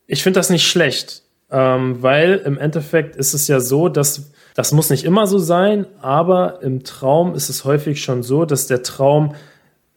Ich 0.07 0.23
finde 0.23 0.39
das 0.39 0.49
nicht 0.49 0.67
schlecht 0.67 1.23
ähm, 1.53 2.01
weil 2.01 2.41
im 2.45 2.57
Endeffekt 2.57 3.15
ist 3.15 3.33
es 3.33 3.47
ja 3.47 3.59
so, 3.59 3.87
dass 3.87 4.31
das 4.55 4.71
muss 4.71 4.89
nicht 4.89 5.05
immer 5.05 5.27
so 5.27 5.37
sein, 5.37 5.85
aber 6.01 6.61
im 6.61 6.83
Traum 6.83 7.35
ist 7.35 7.49
es 7.49 7.63
häufig 7.63 8.03
schon 8.03 8.23
so, 8.23 8.45
dass 8.45 8.67
der 8.67 8.83
Traum 8.83 9.35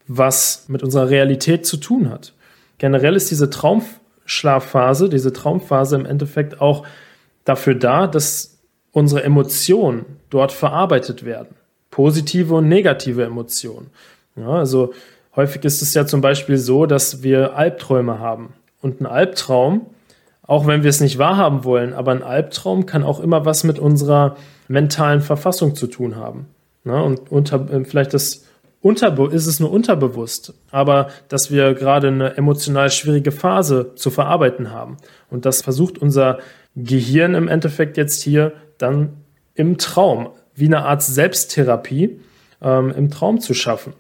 was 0.07 0.67
mit 0.69 0.83
unserer 0.83 1.11
Realität 1.11 1.67
zu 1.67 1.79
tun 1.79 2.11
hat. 2.11 2.35
Generell 2.79 3.17
ist 3.17 3.31
diese 3.31 3.51
Traumschlafphase, 3.51 5.09
diese 5.09 5.33
Traumphase 5.33 5.97
im 5.97 6.07
Endeffekt 6.07 6.61
auch 6.61 6.87
dafür 7.45 7.75
da, 7.75 8.07
dass 8.07 8.59
unsere 8.93 9.23
Emotionen 9.23 10.05
dort 10.31 10.53
verarbeitet 10.53 11.25
werden. 11.25 11.55
Positive 11.91 12.55
und 12.55 12.69
negative 12.69 13.25
Emotionen. 13.25 13.91
Ja, 14.37 14.51
also 14.51 14.93
häufig 15.35 15.65
ist 15.65 15.83
es 15.83 15.95
ja 15.95 16.07
zum 16.07 16.21
Beispiel 16.21 16.59
so, 16.59 16.87
dass 16.87 17.23
wir 17.23 17.57
Albträume 17.57 18.19
haben. 18.19 18.53
Und 18.81 19.01
ein 19.01 19.07
Albtraum 19.07 19.87
auch 20.47 20.67
wenn 20.67 20.83
wir 20.83 20.91
es 20.91 21.01
nicht 21.01 21.19
wahrhaben 21.19 21.65
wollen, 21.65 21.93
aber 21.93 22.13
ein 22.13 22.23
Albtraum 22.23 22.87
kann 22.87 23.03
auch 23.03 23.21
immer 23.21 23.45
was 23.45 23.65
mit 23.65 23.79
unserer 23.79 24.37
mentalen 24.69 25.21
Verfassung 25.21 25.75
zu 25.75 25.87
tun 25.89 26.17
haben. 26.17 26.47
Ne? 26.85 27.03
Und 27.03 27.31
unter, 27.31 27.69
äh, 27.71 27.85
vielleicht 27.85 28.15
das 28.15 28.45
Unterbe 28.81 29.31
ist 29.33 29.47
es 29.47 29.59
nur 29.59 29.73
unterbewusst, 29.73 30.55
aber 30.71 31.09
dass 31.29 31.51
wir 31.51 31.75
gerade 31.75 32.09
eine 32.09 32.37
emotional 32.37 32.91
schwierige 32.91 33.33
Phase 33.33 33.95
zu 33.97 34.11
verarbeiten 34.11 34.71
haben. 34.71 34.99
Und 35.31 35.45
das 35.45 35.63
versucht 35.63 35.99
unser 35.99 36.39
Gehirn 36.77 37.35
im 37.35 37.49
Endeffekt 37.49 37.97
jetzt 37.97 38.23
hier 38.23 38.53
dann 38.79 39.15
im 39.55 39.79
Traum, 39.79 40.29
wie 40.55 40.67
eine 40.67 40.85
Art 40.85 41.03
Selbsttherapie 41.03 42.21
ähm, 42.63 42.93
im 42.97 43.11
Traum 43.11 43.41
zu 43.41 43.55
schaffen. 43.55 43.95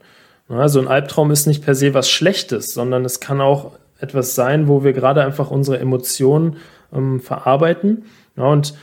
Also 0.49 0.79
ein 0.79 0.89
Albtraum 0.89 1.31
ist 1.31 1.47
nicht 1.47 1.65
per 1.65 1.75
se 1.75 1.95
was 1.95 2.09
Schlechtes, 2.09 2.73
sondern 2.73 3.05
es 3.05 3.19
kann 3.19 3.41
auch 3.41 3.73
etwas 3.99 4.35
sein, 4.35 4.69
wo 4.69 4.85
wir 4.85 4.93
gerade 4.93 5.25
einfach 5.25 5.51
unsere 5.51 5.79
Emotionen 5.79 6.59
ähm, 6.93 7.21
verarbeiten. 7.21 8.05
Ja, 8.37 8.45
und 8.45 8.75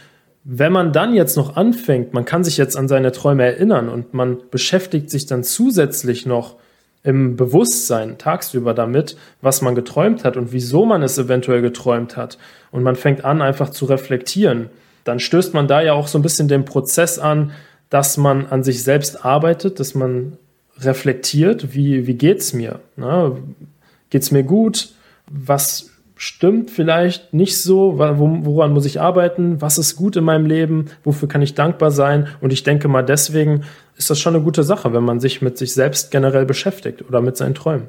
wenn 0.44 0.72
man 0.72 0.92
dann 0.92 1.14
jetzt 1.14 1.38
noch 1.38 1.56
anfängt, 1.56 2.14
man 2.14 2.26
kann 2.26 2.44
sich 2.44 2.58
jetzt 2.58 2.76
an 2.76 2.88
seine 2.88 3.12
Träume 3.12 3.46
erinnern 3.46 3.90
und 3.90 4.14
man 4.14 4.38
beschäftigt 4.52 5.10
sich 5.10 5.26
dann 5.26 5.44
zusätzlich 5.44 6.26
noch 6.26 6.56
im 7.04 7.36
Bewusstsein 7.36 8.18
tagsüber 8.18 8.74
damit, 8.74 9.18
was 9.42 9.62
man 9.62 9.76
geträumt 9.76 10.24
hat 10.24 10.38
und 10.38 10.54
wieso 10.54 10.86
man 10.86 11.04
es 11.04 11.18
eventuell 11.18 11.62
geträumt 11.62 12.16
hat. 12.18 12.38
Und 12.72 12.84
man 12.84 12.96
fängt 12.96 13.26
an, 13.26 13.42
einfach 13.42 13.70
zu 13.70 13.86
reflektieren. 13.86 14.70
Dann 15.04 15.20
stößt 15.20 15.54
man 15.54 15.68
da 15.68 15.82
ja 15.82 15.94
auch 15.94 16.08
so 16.08 16.18
ein 16.18 16.22
bisschen 16.22 16.48
den 16.48 16.66
Prozess 16.66 17.20
an, 17.20 17.52
dass 17.90 18.18
man 18.18 18.46
an 18.46 18.64
sich 18.64 18.84
selbst 18.84 19.26
arbeitet, 19.26 19.80
dass 19.80 19.96
man 19.96 20.38
reflektiert, 20.80 21.74
wie, 21.76 22.08
wie 22.08 22.16
geht's 22.16 22.54
mir? 22.54 22.80
Ne? 22.96 23.38
Geht's 24.10 24.32
mir 24.32 24.44
gut? 24.44 24.94
was 25.30 25.90
stimmt 26.24 26.72
vielleicht 26.72 27.34
nicht 27.34 27.62
so, 27.62 27.98
woran 27.98 28.72
muss 28.72 28.86
ich 28.86 29.02
arbeiten, 29.02 29.62
was 29.62 29.78
ist 29.78 29.98
gut 29.98 30.16
in 30.16 30.24
meinem 30.24 30.46
Leben, 30.46 30.86
wofür 31.04 31.28
kann 31.28 31.42
ich 31.42 31.54
dankbar 31.54 31.92
sein. 31.92 32.30
Und 32.40 32.54
ich 32.54 32.64
denke 32.64 32.88
mal, 32.88 33.04
deswegen 33.04 33.64
ist 33.98 34.10
das 34.10 34.22
schon 34.22 34.34
eine 34.34 34.44
gute 34.44 34.64
Sache, 34.64 34.94
wenn 34.94 35.04
man 35.04 35.20
sich 35.20 35.42
mit 35.42 35.58
sich 35.58 35.74
selbst 35.74 36.12
generell 36.12 36.46
beschäftigt 36.46 37.04
oder 37.06 37.20
mit 37.20 37.36
seinen 37.36 37.56
Träumen. 37.56 37.88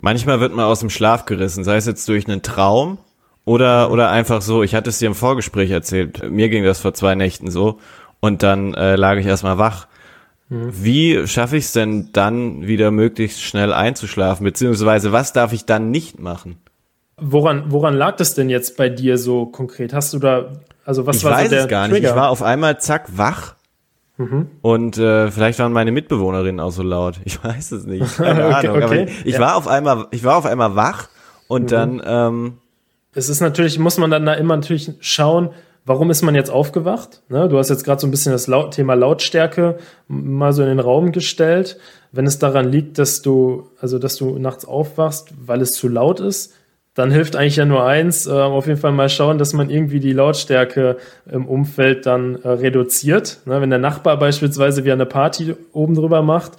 Manchmal 0.00 0.40
wird 0.40 0.54
man 0.54 0.66
aus 0.66 0.80
dem 0.80 0.90
Schlaf 0.90 1.24
gerissen, 1.24 1.64
sei 1.64 1.76
es 1.76 1.86
jetzt 1.86 2.06
durch 2.06 2.28
einen 2.28 2.42
Traum 2.42 2.98
oder, 3.46 3.90
oder 3.90 4.10
einfach 4.10 4.42
so, 4.42 4.62
ich 4.62 4.74
hatte 4.74 4.90
es 4.90 4.98
dir 4.98 5.06
im 5.06 5.14
Vorgespräch 5.14 5.70
erzählt, 5.70 6.30
mir 6.30 6.50
ging 6.50 6.64
das 6.64 6.80
vor 6.80 6.92
zwei 6.92 7.14
Nächten 7.14 7.50
so 7.50 7.78
und 8.20 8.42
dann 8.42 8.74
äh, 8.74 8.96
lag 8.96 9.16
ich 9.16 9.24
erstmal 9.24 9.56
wach. 9.56 9.88
Mhm. 10.50 10.68
Wie 10.70 11.26
schaffe 11.26 11.56
ich 11.56 11.64
es 11.64 11.72
denn 11.72 12.10
dann 12.12 12.66
wieder 12.66 12.90
möglichst 12.90 13.42
schnell 13.42 13.72
einzuschlafen, 13.72 14.44
beziehungsweise 14.44 15.12
was 15.12 15.32
darf 15.32 15.54
ich 15.54 15.64
dann 15.64 15.90
nicht 15.90 16.20
machen? 16.20 16.58
Woran, 17.26 17.64
woran 17.68 17.94
lag 17.94 18.16
das 18.16 18.34
denn 18.34 18.50
jetzt 18.50 18.76
bei 18.76 18.88
dir 18.88 19.16
so 19.16 19.46
konkret? 19.46 19.94
Hast 19.94 20.12
du 20.12 20.18
da, 20.18 20.52
also 20.84 21.06
was 21.06 21.16
ich 21.16 21.24
war 21.24 21.32
weiß 21.32 21.44
so 21.44 21.50
der 21.50 21.62
es 21.62 21.68
gar 21.68 21.88
Trigger? 21.88 22.00
nicht. 22.00 22.10
Ich 22.10 22.16
war 22.16 22.30
auf 22.30 22.42
einmal 22.42 22.78
zack 22.80 23.16
wach. 23.16 23.54
Mhm. 24.16 24.48
Und 24.62 24.98
äh, 24.98 25.30
vielleicht 25.30 25.58
waren 25.58 25.72
meine 25.72 25.90
Mitbewohnerinnen 25.90 26.60
auch 26.60 26.70
so 26.70 26.82
laut. 26.82 27.20
Ich 27.24 27.42
weiß 27.44 27.72
es 27.72 27.86
nicht. 27.86 28.16
Keine 28.16 28.46
okay, 28.46 28.68
Ahnung. 28.68 28.82
Okay. 28.82 29.08
ich 29.24 29.34
ja. 29.34 29.40
war 29.40 29.56
auf 29.56 29.66
einmal, 29.66 30.06
ich 30.10 30.22
war 30.22 30.36
auf 30.36 30.46
einmal 30.46 30.76
wach 30.76 31.08
und 31.48 31.64
mhm. 31.64 31.68
dann. 31.68 32.02
Ähm, 32.04 32.58
es 33.14 33.28
ist 33.28 33.40
natürlich, 33.40 33.78
muss 33.78 33.96
man 33.96 34.10
dann 34.10 34.26
da 34.26 34.34
immer 34.34 34.56
natürlich 34.56 34.92
schauen, 35.00 35.50
warum 35.86 36.10
ist 36.10 36.22
man 36.22 36.34
jetzt 36.34 36.50
aufgewacht? 36.50 37.22
Ne? 37.28 37.48
Du 37.48 37.58
hast 37.58 37.70
jetzt 37.70 37.84
gerade 37.84 38.00
so 38.00 38.06
ein 38.06 38.10
bisschen 38.10 38.32
das 38.32 38.46
Laut 38.48 38.72
Thema 38.72 38.94
Lautstärke 38.94 39.78
mal 40.08 40.52
so 40.52 40.62
in 40.62 40.68
den 40.68 40.80
Raum 40.80 41.12
gestellt. 41.12 41.78
Wenn 42.12 42.26
es 42.26 42.38
daran 42.38 42.70
liegt, 42.70 42.98
dass 42.98 43.22
du, 43.22 43.70
also 43.80 43.98
dass 43.98 44.16
du 44.16 44.38
nachts 44.38 44.64
aufwachst, 44.64 45.32
weil 45.46 45.60
es 45.60 45.72
zu 45.72 45.88
laut 45.88 46.20
ist, 46.20 46.54
dann 46.94 47.10
hilft 47.10 47.34
eigentlich 47.34 47.56
ja 47.56 47.64
nur 47.64 47.84
eins, 47.84 48.26
äh, 48.26 48.30
auf 48.30 48.66
jeden 48.66 48.78
Fall 48.78 48.92
mal 48.92 49.08
schauen, 49.08 49.38
dass 49.38 49.52
man 49.52 49.68
irgendwie 49.68 49.98
die 49.98 50.12
Lautstärke 50.12 50.96
im 51.30 51.46
Umfeld 51.46 52.06
dann 52.06 52.36
äh, 52.42 52.48
reduziert. 52.48 53.40
Ne, 53.46 53.60
wenn 53.60 53.70
der 53.70 53.80
Nachbar 53.80 54.16
beispielsweise 54.16 54.84
wie 54.84 54.92
eine 54.92 55.06
Party 55.06 55.54
oben 55.72 55.94
drüber 55.94 56.22
macht 56.22 56.52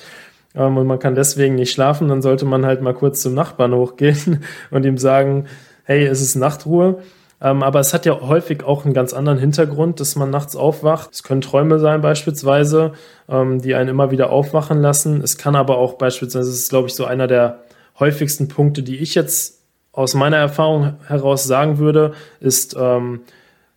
ähm, 0.53 0.75
und 0.75 0.87
man 0.87 0.99
kann 0.99 1.15
deswegen 1.15 1.55
nicht 1.55 1.71
schlafen, 1.71 2.09
dann 2.09 2.21
sollte 2.21 2.45
man 2.45 2.65
halt 2.65 2.81
mal 2.81 2.93
kurz 2.93 3.21
zum 3.21 3.33
Nachbarn 3.33 3.73
hochgehen 3.73 4.43
und 4.71 4.85
ihm 4.85 4.97
sagen, 4.97 5.45
hey, 5.85 6.05
es 6.05 6.21
ist 6.21 6.35
Nachtruhe. 6.35 6.99
Ähm, 7.41 7.63
aber 7.63 7.79
es 7.79 7.93
hat 7.93 8.05
ja 8.05 8.19
häufig 8.19 8.63
auch 8.63 8.83
einen 8.83 8.93
ganz 8.93 9.13
anderen 9.13 9.37
Hintergrund, 9.37 10.01
dass 10.01 10.17
man 10.17 10.29
nachts 10.29 10.55
aufwacht. 10.57 11.13
Es 11.13 11.23
können 11.23 11.41
Träume 11.41 11.79
sein 11.79 12.01
beispielsweise, 12.01 12.91
ähm, 13.29 13.61
die 13.61 13.75
einen 13.75 13.89
immer 13.89 14.11
wieder 14.11 14.31
aufwachen 14.31 14.81
lassen. 14.81 15.21
Es 15.21 15.37
kann 15.37 15.55
aber 15.55 15.77
auch 15.77 15.93
beispielsweise, 15.93 16.49
das 16.49 16.59
ist 16.59 16.69
glaube 16.69 16.87
ich 16.89 16.95
so 16.95 17.05
einer 17.05 17.27
der 17.27 17.59
häufigsten 17.99 18.49
Punkte, 18.49 18.83
die 18.83 18.97
ich 18.97 19.15
jetzt 19.15 19.64
aus 19.95 20.13
meiner 20.13 20.37
Erfahrung 20.37 20.95
heraus 21.07 21.45
sagen 21.45 21.77
würde, 21.77 22.13
ist 22.39 22.75
ähm, 22.77 23.21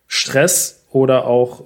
Stress 0.06 0.84
oder 0.90 1.26
auch 1.26 1.62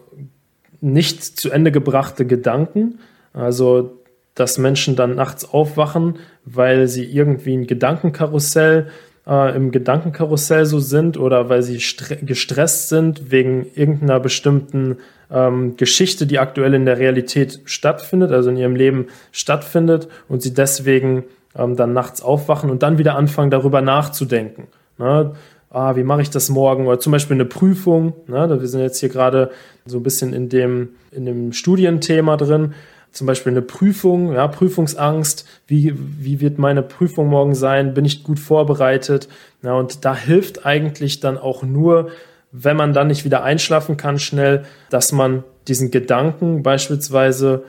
nicht 0.81 1.23
zu 1.25 1.51
Ende 1.51 1.73
gebrachte 1.73 2.27
Gedanken. 2.27 2.99
Also, 3.33 3.99
dass 4.35 4.59
Menschen 4.59 4.97
dann 4.97 5.15
nachts 5.15 5.45
aufwachen, 5.45 6.19
weil 6.45 6.87
sie 6.87 7.05
irgendwie 7.05 7.57
ein 7.57 7.67
Gedankenkarussell 7.67 8.89
äh, 9.27 9.57
im 9.57 9.71
Gedankenkarussell 9.71 10.67
so 10.67 10.81
sind 10.81 11.17
oder 11.19 11.49
weil 11.49 11.63
sie 11.63 11.81
gestresst 12.23 12.89
sind 12.89 13.31
wegen 13.31 13.67
irgendeiner 13.75 14.21
bestimmten 14.21 14.99
ähm, 15.31 15.77
Geschichte, 15.77 16.27
die 16.27 16.39
aktuell 16.39 16.75
in 16.75 16.85
der 16.85 16.99
Realität 16.99 17.61
stattfindet, 17.65 18.33
also 18.33 18.51
in 18.51 18.57
ihrem 18.57 18.77
Leben 18.77 19.07
stattfindet 19.31 20.09
und 20.29 20.43
sie 20.43 20.53
deswegen 20.53 21.25
ähm, 21.57 21.77
dann 21.77 21.93
nachts 21.93 22.23
aufwachen 22.23 22.71
und 22.71 22.83
dann 22.83 22.99
wieder 22.99 23.17
anfangen, 23.17 23.51
darüber 23.51 23.81
nachzudenken. 23.81 24.69
Ne? 24.99 25.33
Ah, 25.71 25.97
wie 25.97 26.05
mache 26.05 26.23
ich 26.23 26.31
das 26.31 26.49
morgen? 26.49 26.87
Oder 26.87 27.01
zum 27.01 27.13
Beispiel 27.13 27.35
eine 27.35 27.47
Prüfung. 27.47 28.13
Ne? 28.27 28.61
Wir 28.61 28.69
sind 28.69 28.81
jetzt 28.81 28.99
hier 28.99 29.09
gerade 29.09 29.51
so 29.87 29.99
ein 29.99 30.03
bisschen 30.03 30.33
in 30.33 30.49
dem, 30.49 30.91
in 31.11 31.25
dem 31.25 31.53
Studienthema 31.53 32.37
drin 32.37 32.75
zum 33.13 33.27
Beispiel 33.27 33.53
eine 33.53 33.63
Prüfung, 33.63 34.33
ja, 34.33 34.49
Prüfungsangst, 34.49 35.47
wie, 35.67 35.95
wie 35.97 36.41
wird 36.41 36.59
meine 36.59 36.83
Prüfung 36.83 37.29
morgen 37.29 37.55
sein, 37.55 37.95
bin 37.95 38.07
ich 38.07 38.25
gut 38.25 38.39
vorbereitet? 38.39 39.29
Ja, 39.63 39.75
und 39.75 40.05
da 40.05 40.17
hilft 40.17 40.65
eigentlich 40.65 41.21
dann 41.21 41.37
auch 41.37 41.63
nur, 41.63 42.11
wenn 42.53 42.77
man 42.77 42.95
dann 42.95 43.09
nicht 43.09 43.25
wieder 43.25 43.45
einschlafen 43.45 43.97
kann 43.99 44.19
schnell, 44.19 44.65
dass 44.89 45.13
man 45.13 45.45
diesen 45.69 45.91
Gedanken 45.91 46.63
beispielsweise 46.63 47.65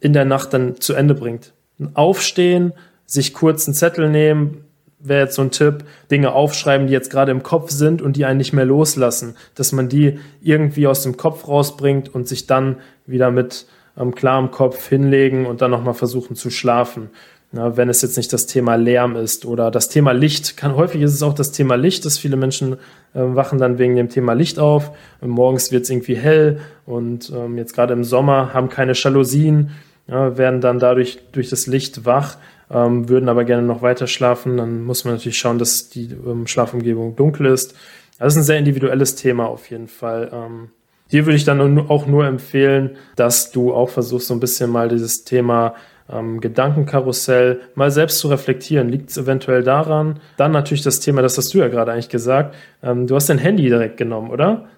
in 0.00 0.12
der 0.12 0.26
Nacht 0.26 0.52
dann 0.52 0.78
zu 0.78 0.92
Ende 0.92 1.14
bringt. 1.14 1.52
Aufstehen, 1.94 2.74
sich 3.10 3.34
kurz 3.34 3.66
einen 3.66 3.74
Zettel 3.74 4.08
nehmen, 4.08 4.64
wäre 5.00 5.24
jetzt 5.24 5.34
so 5.34 5.42
ein 5.42 5.50
Tipp, 5.50 5.84
Dinge 6.10 6.32
aufschreiben, 6.32 6.86
die 6.86 6.92
jetzt 6.92 7.10
gerade 7.10 7.32
im 7.32 7.42
Kopf 7.42 7.70
sind 7.70 8.02
und 8.02 8.16
die 8.16 8.24
einen 8.24 8.38
nicht 8.38 8.52
mehr 8.52 8.64
loslassen, 8.64 9.34
dass 9.56 9.72
man 9.72 9.88
die 9.88 10.20
irgendwie 10.40 10.86
aus 10.86 11.02
dem 11.02 11.16
Kopf 11.16 11.48
rausbringt 11.48 12.14
und 12.14 12.28
sich 12.28 12.46
dann 12.46 12.76
wieder 13.06 13.30
mit 13.30 13.66
ähm, 13.98 14.14
klar 14.14 14.38
im 14.38 14.52
Kopf 14.52 14.88
hinlegen 14.88 15.46
und 15.46 15.60
dann 15.60 15.72
nochmal 15.72 15.94
versuchen 15.94 16.36
zu 16.36 16.50
schlafen. 16.50 17.10
Ja, 17.52 17.76
wenn 17.76 17.88
es 17.88 18.00
jetzt 18.00 18.16
nicht 18.16 18.32
das 18.32 18.46
Thema 18.46 18.76
Lärm 18.76 19.16
ist 19.16 19.44
oder 19.44 19.72
das 19.72 19.88
Thema 19.88 20.12
Licht, 20.12 20.56
kann 20.56 20.76
häufig 20.76 21.02
ist 21.02 21.14
es 21.14 21.22
auch 21.24 21.34
das 21.34 21.50
Thema 21.50 21.74
Licht, 21.74 22.04
dass 22.04 22.16
viele 22.16 22.36
Menschen 22.36 22.74
äh, 22.74 22.76
wachen 23.14 23.58
dann 23.58 23.78
wegen 23.78 23.96
dem 23.96 24.08
Thema 24.08 24.34
Licht 24.34 24.60
auf. 24.60 24.92
Und 25.20 25.30
morgens 25.30 25.72
wird 25.72 25.82
es 25.82 25.90
irgendwie 25.90 26.16
hell 26.16 26.60
und 26.86 27.32
ähm, 27.34 27.58
jetzt 27.58 27.74
gerade 27.74 27.92
im 27.92 28.04
Sommer 28.04 28.54
haben 28.54 28.68
keine 28.68 28.92
Jalousien, 28.92 29.70
ja, 30.06 30.38
werden 30.38 30.60
dann 30.60 30.78
dadurch 30.78 31.18
durch 31.32 31.50
das 31.50 31.66
Licht 31.66 32.04
wach, 32.04 32.36
ähm, 32.70 33.08
würden 33.08 33.28
aber 33.28 33.44
gerne 33.44 33.66
noch 33.66 33.82
weiter 33.82 34.06
schlafen. 34.06 34.56
Dann 34.56 34.84
muss 34.84 35.04
man 35.04 35.14
natürlich 35.14 35.38
schauen, 35.38 35.58
dass 35.58 35.88
die 35.88 36.10
ähm, 36.26 36.46
Schlafumgebung 36.46 37.16
dunkel 37.16 37.46
ist. 37.46 37.74
Das 38.18 38.34
ist 38.34 38.38
ein 38.38 38.44
sehr 38.44 38.58
individuelles 38.58 39.14
Thema 39.14 39.46
auf 39.46 39.70
jeden 39.70 39.88
Fall. 39.88 40.30
Ähm, 40.32 40.68
Dir 41.12 41.26
würde 41.26 41.36
ich 41.36 41.44
dann 41.44 41.78
auch 41.88 42.06
nur 42.06 42.26
empfehlen, 42.26 42.96
dass 43.16 43.50
du 43.50 43.74
auch 43.74 43.90
versuchst, 43.90 44.28
so 44.28 44.34
ein 44.34 44.40
bisschen 44.40 44.70
mal 44.70 44.88
dieses 44.88 45.24
Thema 45.24 45.74
ähm, 46.10 46.40
Gedankenkarussell 46.40 47.60
mal 47.74 47.90
selbst 47.90 48.18
zu 48.18 48.28
reflektieren. 48.28 48.88
Liegt 48.88 49.10
es 49.10 49.16
eventuell 49.16 49.62
daran? 49.62 50.20
Dann 50.36 50.52
natürlich 50.52 50.82
das 50.82 51.00
Thema, 51.00 51.22
das 51.22 51.36
hast 51.36 51.52
du 51.52 51.58
ja 51.58 51.68
gerade 51.68 51.92
eigentlich 51.92 52.08
gesagt. 52.08 52.54
Ähm, 52.82 53.06
du 53.06 53.16
hast 53.16 53.28
dein 53.28 53.38
Handy 53.38 53.64
direkt 53.64 53.96
genommen, 53.96 54.30
oder? 54.30 54.68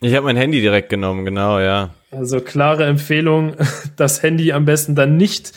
Ich 0.00 0.14
habe 0.14 0.24
mein 0.24 0.36
Handy 0.36 0.60
direkt 0.60 0.88
genommen, 0.88 1.24
genau, 1.24 1.60
ja. 1.60 1.90
Also 2.10 2.40
klare 2.40 2.86
Empfehlung, 2.86 3.54
das 3.96 4.22
Handy 4.22 4.52
am 4.52 4.64
besten 4.64 4.94
dann 4.94 5.16
nicht 5.16 5.52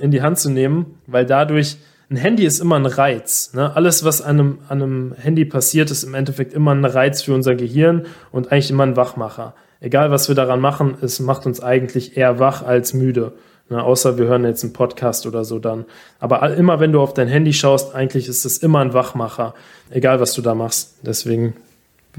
in 0.00 0.10
die 0.10 0.22
Hand 0.22 0.38
zu 0.38 0.50
nehmen, 0.50 0.98
weil 1.06 1.26
dadurch 1.26 1.76
ein 2.10 2.16
Handy 2.16 2.44
ist 2.44 2.58
immer 2.58 2.76
ein 2.76 2.86
Reiz. 2.86 3.52
Ne? 3.54 3.74
Alles, 3.76 4.04
was 4.04 4.20
an 4.20 4.40
einem, 4.40 4.58
an 4.68 4.82
einem 4.82 5.14
Handy 5.16 5.44
passiert, 5.44 5.90
ist 5.90 6.02
im 6.02 6.14
Endeffekt 6.14 6.52
immer 6.52 6.74
ein 6.74 6.84
Reiz 6.84 7.22
für 7.22 7.34
unser 7.34 7.54
Gehirn 7.54 8.06
und 8.32 8.50
eigentlich 8.50 8.70
immer 8.70 8.82
ein 8.82 8.96
Wachmacher. 8.96 9.54
Egal, 9.80 10.10
was 10.10 10.28
wir 10.28 10.34
daran 10.34 10.60
machen, 10.60 10.96
es 11.00 11.20
macht 11.20 11.46
uns 11.46 11.62
eigentlich 11.62 12.16
eher 12.16 12.38
wach 12.40 12.62
als 12.62 12.94
müde. 12.94 13.32
Ne? 13.70 13.82
Außer 13.82 14.18
wir 14.18 14.26
hören 14.26 14.44
jetzt 14.44 14.64
einen 14.64 14.72
Podcast 14.72 15.24
oder 15.24 15.44
so 15.44 15.60
dann. 15.60 15.84
Aber 16.18 16.54
immer, 16.54 16.80
wenn 16.80 16.92
du 16.92 17.00
auf 17.00 17.14
dein 17.14 17.28
Handy 17.28 17.52
schaust, 17.52 17.94
eigentlich 17.94 18.28
ist 18.28 18.44
es 18.44 18.58
immer 18.58 18.80
ein 18.80 18.92
Wachmacher. 18.92 19.54
Egal, 19.90 20.20
was 20.20 20.34
du 20.34 20.42
da 20.42 20.54
machst. 20.54 20.96
Deswegen 21.02 21.54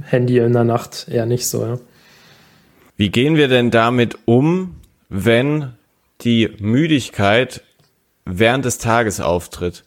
Handy 0.04 0.38
in 0.38 0.54
der 0.54 0.63
Nacht 0.63 1.08
eher 1.10 1.26
nicht 1.26 1.48
so. 1.48 1.63
Ja? 1.63 1.80
Wie 2.96 3.10
gehen 3.10 3.36
wir 3.36 3.50
denn 3.50 3.72
damit 3.72 4.17
um, 4.26 4.76
wenn 5.10 5.74
die 6.22 6.50
Müdigkeit 6.60 7.62
während 8.25 8.65
des 8.65 8.77
Tages 8.77 9.19
auftritt. 9.19 9.84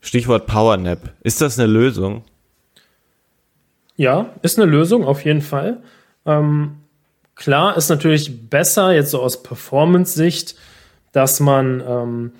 Stichwort 0.00 0.46
Powernap. 0.46 1.14
Ist 1.22 1.40
das 1.40 1.58
eine 1.58 1.70
Lösung? 1.70 2.24
Ja, 3.96 4.30
ist 4.42 4.58
eine 4.58 4.70
Lösung 4.70 5.04
auf 5.04 5.24
jeden 5.24 5.40
Fall. 5.40 5.82
Ähm, 6.26 6.76
klar 7.34 7.76
ist 7.76 7.88
natürlich 7.88 8.48
besser, 8.48 8.92
jetzt 8.92 9.10
so 9.10 9.22
aus 9.22 9.42
Performance-Sicht, 9.42 10.56
dass 11.12 11.40
man 11.40 11.82
ähm, 11.86 12.32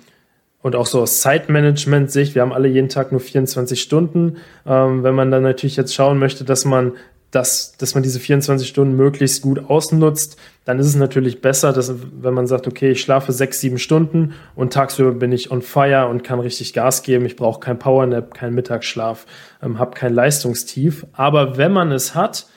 und 0.65 0.75
auch 0.75 0.87
so 0.87 1.01
aus 1.03 1.21
Zeitmanagement-Sicht, 1.21 2.33
wir 2.33 2.41
haben 2.41 2.51
alle 2.51 2.67
jeden 2.67 2.89
Tag 2.89 3.11
nur 3.11 3.21
24 3.21 3.79
Stunden. 3.79 4.37
Ähm, 4.65 5.03
wenn 5.03 5.13
man 5.13 5.29
dann 5.29 5.43
natürlich 5.43 5.75
jetzt 5.75 5.93
schauen 5.93 6.17
möchte, 6.17 6.43
dass 6.43 6.65
man 6.65 6.93
dass, 7.35 7.75
dass 7.77 7.93
man 7.93 8.03
diese 8.03 8.19
24 8.19 8.67
Stunden 8.67 8.95
möglichst 8.95 9.41
gut 9.41 9.69
ausnutzt, 9.69 10.37
dann 10.63 10.79
ist 10.79 10.87
es 10.87 10.95
natürlich 10.95 11.41
besser, 11.41 11.73
dass, 11.73 11.93
wenn 12.21 12.33
man 12.33 12.47
sagt, 12.47 12.65
okay, 12.65 12.91
ich 12.91 13.01
schlafe 13.01 13.33
sechs, 13.33 13.59
sieben 13.59 13.77
Stunden 13.77 14.33
und 14.55 14.71
tagsüber 14.71 15.11
bin 15.11 15.33
ich 15.33 15.51
on 15.51 15.61
fire 15.61 16.07
und 16.07 16.23
kann 16.23 16.39
richtig 16.39 16.73
Gas 16.73 17.03
geben. 17.03 17.25
Ich 17.25 17.35
brauche 17.35 17.59
kein 17.59 17.77
Powernap, 17.77 18.33
keinen 18.33 18.55
Mittagsschlaf, 18.55 19.25
ähm, 19.61 19.79
habe 19.79 19.91
kein 19.91 20.13
Leistungstief. 20.13 21.05
Aber 21.11 21.57
wenn 21.57 21.73
man 21.73 21.91
es 21.91 22.15
hat, 22.15 22.47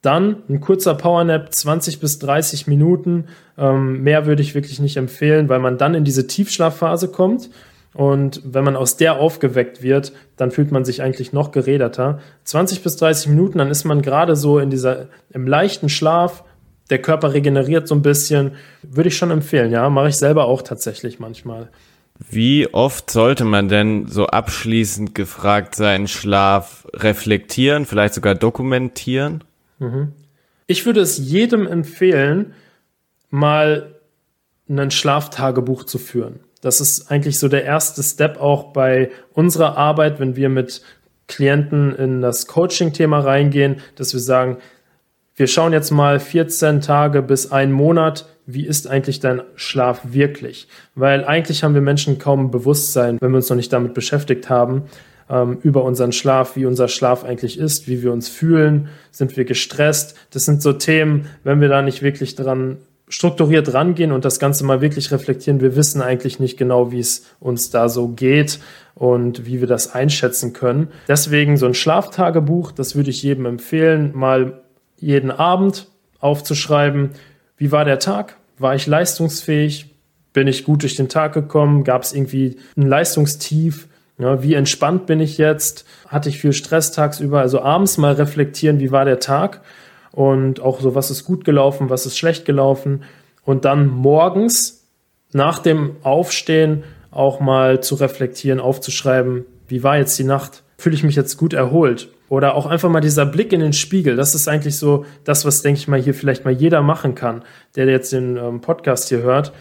dann 0.00 0.42
ein 0.48 0.60
kurzer 0.60 0.94
Powernap, 0.94 1.54
20 1.54 2.00
bis 2.00 2.18
30 2.18 2.66
Minuten. 2.66 3.26
Ähm, 3.58 4.02
mehr 4.02 4.26
würde 4.26 4.42
ich 4.42 4.54
wirklich 4.54 4.80
nicht 4.80 4.96
empfehlen, 4.96 5.48
weil 5.48 5.60
man 5.60 5.78
dann 5.78 5.94
in 5.94 6.04
diese 6.04 6.26
Tiefschlafphase 6.26 7.08
kommt 7.08 7.50
und 7.94 8.42
wenn 8.44 8.64
man 8.64 8.74
aus 8.74 8.96
der 8.96 9.20
aufgeweckt 9.20 9.80
wird, 9.80 10.12
dann 10.36 10.50
fühlt 10.50 10.72
man 10.72 10.84
sich 10.84 11.00
eigentlich 11.00 11.32
noch 11.32 11.52
geräderter. 11.52 12.18
20 12.42 12.82
bis 12.82 12.96
30 12.96 13.28
Minuten, 13.28 13.58
dann 13.58 13.70
ist 13.70 13.84
man 13.84 14.02
gerade 14.02 14.34
so 14.34 14.58
in 14.58 14.68
dieser, 14.68 15.06
im 15.30 15.46
leichten 15.46 15.88
Schlaf. 15.88 16.42
Der 16.90 17.00
Körper 17.00 17.32
regeneriert 17.32 17.86
so 17.86 17.94
ein 17.94 18.02
bisschen. 18.02 18.56
Würde 18.82 19.08
ich 19.08 19.16
schon 19.16 19.30
empfehlen, 19.30 19.70
ja. 19.70 19.88
Mache 19.88 20.08
ich 20.08 20.16
selber 20.16 20.46
auch 20.46 20.62
tatsächlich 20.62 21.20
manchmal. 21.20 21.68
Wie 22.30 22.72
oft 22.74 23.10
sollte 23.10 23.44
man 23.44 23.68
denn 23.68 24.08
so 24.08 24.26
abschließend 24.26 25.14
gefragt 25.14 25.76
seinen 25.76 26.08
Schlaf 26.08 26.86
reflektieren, 26.94 27.86
vielleicht 27.86 28.14
sogar 28.14 28.34
dokumentieren? 28.34 29.44
Mhm. 29.78 30.12
Ich 30.66 30.84
würde 30.84 31.00
es 31.00 31.18
jedem 31.18 31.66
empfehlen, 31.66 32.54
mal 33.30 33.94
ein 34.68 34.90
Schlaftagebuch 34.90 35.84
zu 35.84 35.98
führen. 35.98 36.40
Das 36.64 36.80
ist 36.80 37.10
eigentlich 37.10 37.38
so 37.38 37.48
der 37.48 37.64
erste 37.64 38.02
Step 38.02 38.40
auch 38.40 38.72
bei 38.72 39.10
unserer 39.34 39.76
Arbeit, 39.76 40.18
wenn 40.18 40.34
wir 40.34 40.48
mit 40.48 40.80
Klienten 41.28 41.94
in 41.94 42.22
das 42.22 42.46
Coaching-Thema 42.46 43.18
reingehen, 43.18 43.82
dass 43.96 44.14
wir 44.14 44.20
sagen, 44.20 44.56
wir 45.36 45.46
schauen 45.46 45.74
jetzt 45.74 45.90
mal 45.90 46.18
14 46.18 46.80
Tage 46.80 47.20
bis 47.20 47.52
einen 47.52 47.72
Monat, 47.72 48.26
wie 48.46 48.64
ist 48.64 48.86
eigentlich 48.86 49.20
dein 49.20 49.42
Schlaf 49.56 50.00
wirklich? 50.04 50.66
Weil 50.94 51.26
eigentlich 51.26 51.62
haben 51.62 51.74
wir 51.74 51.82
Menschen 51.82 52.18
kaum 52.18 52.50
Bewusstsein, 52.50 53.18
wenn 53.20 53.32
wir 53.32 53.36
uns 53.36 53.50
noch 53.50 53.56
nicht 53.56 53.72
damit 53.72 53.92
beschäftigt 53.92 54.48
haben, 54.48 54.84
ähm, 55.28 55.58
über 55.62 55.84
unseren 55.84 56.12
Schlaf, 56.12 56.56
wie 56.56 56.64
unser 56.64 56.88
Schlaf 56.88 57.24
eigentlich 57.24 57.58
ist, 57.58 57.88
wie 57.88 58.02
wir 58.02 58.10
uns 58.10 58.30
fühlen, 58.30 58.88
sind 59.10 59.36
wir 59.36 59.44
gestresst. 59.44 60.16
Das 60.30 60.46
sind 60.46 60.62
so 60.62 60.72
Themen, 60.72 61.26
wenn 61.42 61.60
wir 61.60 61.68
da 61.68 61.82
nicht 61.82 62.00
wirklich 62.00 62.36
dran 62.36 62.78
strukturiert 63.08 63.74
rangehen 63.74 64.12
und 64.12 64.24
das 64.24 64.38
Ganze 64.38 64.64
mal 64.64 64.80
wirklich 64.80 65.10
reflektieren. 65.10 65.60
Wir 65.60 65.76
wissen 65.76 66.00
eigentlich 66.00 66.40
nicht 66.40 66.56
genau, 66.56 66.90
wie 66.90 67.00
es 67.00 67.26
uns 67.38 67.70
da 67.70 67.88
so 67.88 68.08
geht 68.08 68.60
und 68.94 69.46
wie 69.46 69.60
wir 69.60 69.66
das 69.66 69.94
einschätzen 69.94 70.52
können. 70.52 70.88
Deswegen 71.08 71.56
so 71.56 71.66
ein 71.66 71.74
Schlaftagebuch, 71.74 72.72
das 72.72 72.96
würde 72.96 73.10
ich 73.10 73.22
jedem 73.22 73.46
empfehlen, 73.46 74.12
mal 74.14 74.62
jeden 74.98 75.30
Abend 75.30 75.88
aufzuschreiben, 76.20 77.10
wie 77.56 77.70
war 77.70 77.84
der 77.84 77.98
Tag? 77.98 78.36
War 78.58 78.74
ich 78.74 78.86
leistungsfähig? 78.86 79.94
Bin 80.32 80.48
ich 80.48 80.64
gut 80.64 80.82
durch 80.82 80.96
den 80.96 81.08
Tag 81.08 81.34
gekommen? 81.34 81.84
Gab 81.84 82.02
es 82.02 82.12
irgendwie 82.12 82.56
ein 82.76 82.86
Leistungstief? 82.88 83.88
Ja, 84.18 84.42
wie 84.42 84.54
entspannt 84.54 85.06
bin 85.06 85.20
ich 85.20 85.38
jetzt? 85.38 85.84
Hatte 86.08 86.28
ich 86.28 86.38
viel 86.38 86.52
Stress 86.52 86.92
tagsüber? 86.92 87.40
Also 87.40 87.60
abends 87.60 87.98
mal 87.98 88.14
reflektieren, 88.14 88.80
wie 88.80 88.90
war 88.90 89.04
der 89.04 89.18
Tag? 89.18 89.60
Und 90.14 90.60
auch 90.60 90.80
so, 90.80 90.94
was 90.94 91.10
ist 91.10 91.24
gut 91.24 91.44
gelaufen, 91.44 91.90
was 91.90 92.06
ist 92.06 92.16
schlecht 92.16 92.44
gelaufen 92.44 93.02
und 93.44 93.64
dann 93.64 93.88
morgens 93.88 94.86
nach 95.32 95.58
dem 95.58 95.96
Aufstehen 96.02 96.84
auch 97.10 97.40
mal 97.40 97.82
zu 97.82 97.96
reflektieren, 97.96 98.60
aufzuschreiben, 98.60 99.44
wie 99.66 99.82
war 99.82 99.98
jetzt 99.98 100.16
die 100.18 100.24
Nacht? 100.24 100.62
Fühle 100.78 100.94
ich 100.94 101.02
mich 101.02 101.16
jetzt 101.16 101.36
gut 101.36 101.52
erholt? 101.52 102.10
Oder 102.28 102.54
auch 102.54 102.66
einfach 102.66 102.88
mal 102.88 103.00
dieser 103.00 103.26
Blick 103.26 103.52
in 103.52 103.60
den 103.60 103.72
Spiegel. 103.72 104.16
Das 104.16 104.34
ist 104.34 104.48
eigentlich 104.48 104.78
so 104.78 105.04
das, 105.24 105.44
was, 105.44 105.62
denke 105.62 105.78
ich 105.78 105.88
mal, 105.88 106.00
hier 106.00 106.14
vielleicht 106.14 106.44
mal 106.44 106.52
jeder 106.52 106.82
machen 106.82 107.14
kann, 107.14 107.42
der 107.76 107.86
jetzt 107.86 108.12
den 108.12 108.36
ähm, 108.36 108.60
Podcast 108.60 109.08
hier 109.08 109.22
hört. 109.22 109.52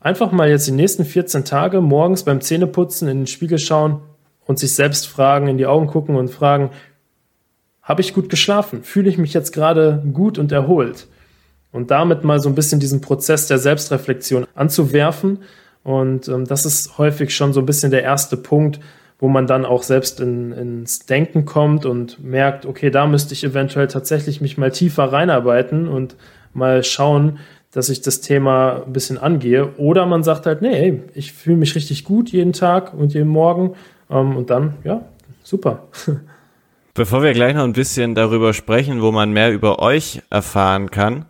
Einfach 0.00 0.32
mal 0.32 0.48
jetzt 0.48 0.66
die 0.66 0.72
nächsten 0.72 1.04
14 1.04 1.44
Tage 1.44 1.80
morgens 1.80 2.24
beim 2.24 2.40
Zähneputzen 2.40 3.08
in 3.08 3.20
den 3.20 3.26
Spiegel 3.26 3.58
schauen 3.58 4.00
und 4.46 4.58
sich 4.58 4.74
selbst 4.74 5.08
fragen, 5.08 5.48
in 5.48 5.56
die 5.56 5.66
Augen 5.66 5.86
gucken 5.86 6.16
und 6.16 6.28
fragen, 6.28 6.70
habe 7.84 8.00
ich 8.00 8.14
gut 8.14 8.30
geschlafen? 8.30 8.82
Fühle 8.82 9.10
ich 9.10 9.18
mich 9.18 9.34
jetzt 9.34 9.52
gerade 9.52 10.02
gut 10.12 10.38
und 10.38 10.50
erholt? 10.50 11.06
Und 11.70 11.90
damit 11.90 12.24
mal 12.24 12.40
so 12.40 12.48
ein 12.48 12.54
bisschen 12.54 12.80
diesen 12.80 13.00
Prozess 13.00 13.46
der 13.46 13.58
Selbstreflexion 13.58 14.46
anzuwerfen. 14.54 15.38
Und 15.82 16.28
ähm, 16.28 16.46
das 16.46 16.64
ist 16.64 16.98
häufig 16.98 17.36
schon 17.36 17.52
so 17.52 17.60
ein 17.60 17.66
bisschen 17.66 17.90
der 17.90 18.02
erste 18.02 18.36
Punkt, 18.36 18.80
wo 19.18 19.28
man 19.28 19.46
dann 19.46 19.64
auch 19.64 19.82
selbst 19.82 20.20
in, 20.20 20.52
ins 20.52 21.00
Denken 21.06 21.44
kommt 21.44 21.84
und 21.84 22.24
merkt, 22.24 22.64
okay, 22.64 22.90
da 22.90 23.06
müsste 23.06 23.34
ich 23.34 23.44
eventuell 23.44 23.86
tatsächlich 23.86 24.40
mich 24.40 24.56
mal 24.56 24.70
tiefer 24.70 25.12
reinarbeiten 25.12 25.88
und 25.88 26.16
mal 26.54 26.82
schauen, 26.84 27.38
dass 27.70 27.88
ich 27.90 28.00
das 28.00 28.20
Thema 28.20 28.84
ein 28.86 28.92
bisschen 28.92 29.18
angehe. 29.18 29.76
Oder 29.76 30.06
man 30.06 30.22
sagt 30.22 30.46
halt, 30.46 30.62
nee, 30.62 31.02
ich 31.14 31.32
fühle 31.32 31.56
mich 31.56 31.74
richtig 31.74 32.04
gut 32.04 32.30
jeden 32.30 32.52
Tag 32.52 32.94
und 32.94 33.12
jeden 33.12 33.28
Morgen. 33.28 33.74
Ähm, 34.08 34.36
und 34.36 34.48
dann, 34.48 34.74
ja, 34.84 35.02
super. 35.42 35.88
Bevor 36.96 37.24
wir 37.24 37.32
gleich 37.32 37.56
noch 37.56 37.64
ein 37.64 37.72
bisschen 37.72 38.14
darüber 38.14 38.54
sprechen, 38.54 39.02
wo 39.02 39.10
man 39.10 39.32
mehr 39.32 39.52
über 39.52 39.80
euch 39.80 40.22
erfahren 40.30 40.92
kann, 40.92 41.26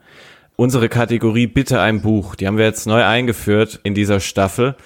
unsere 0.57 0.91
Kategorie 0.91 1.47
Bitte 1.47 1.81
ein 1.81 2.03
Buch, 2.03 2.35
die 2.35 2.47
haben 2.47 2.59
wir 2.59 2.67
jetzt 2.67 2.87
neu 2.87 3.03
eingeführt 3.03 3.81
in 3.83 3.95
dieser 3.95 4.21
Staffel. 4.21 4.77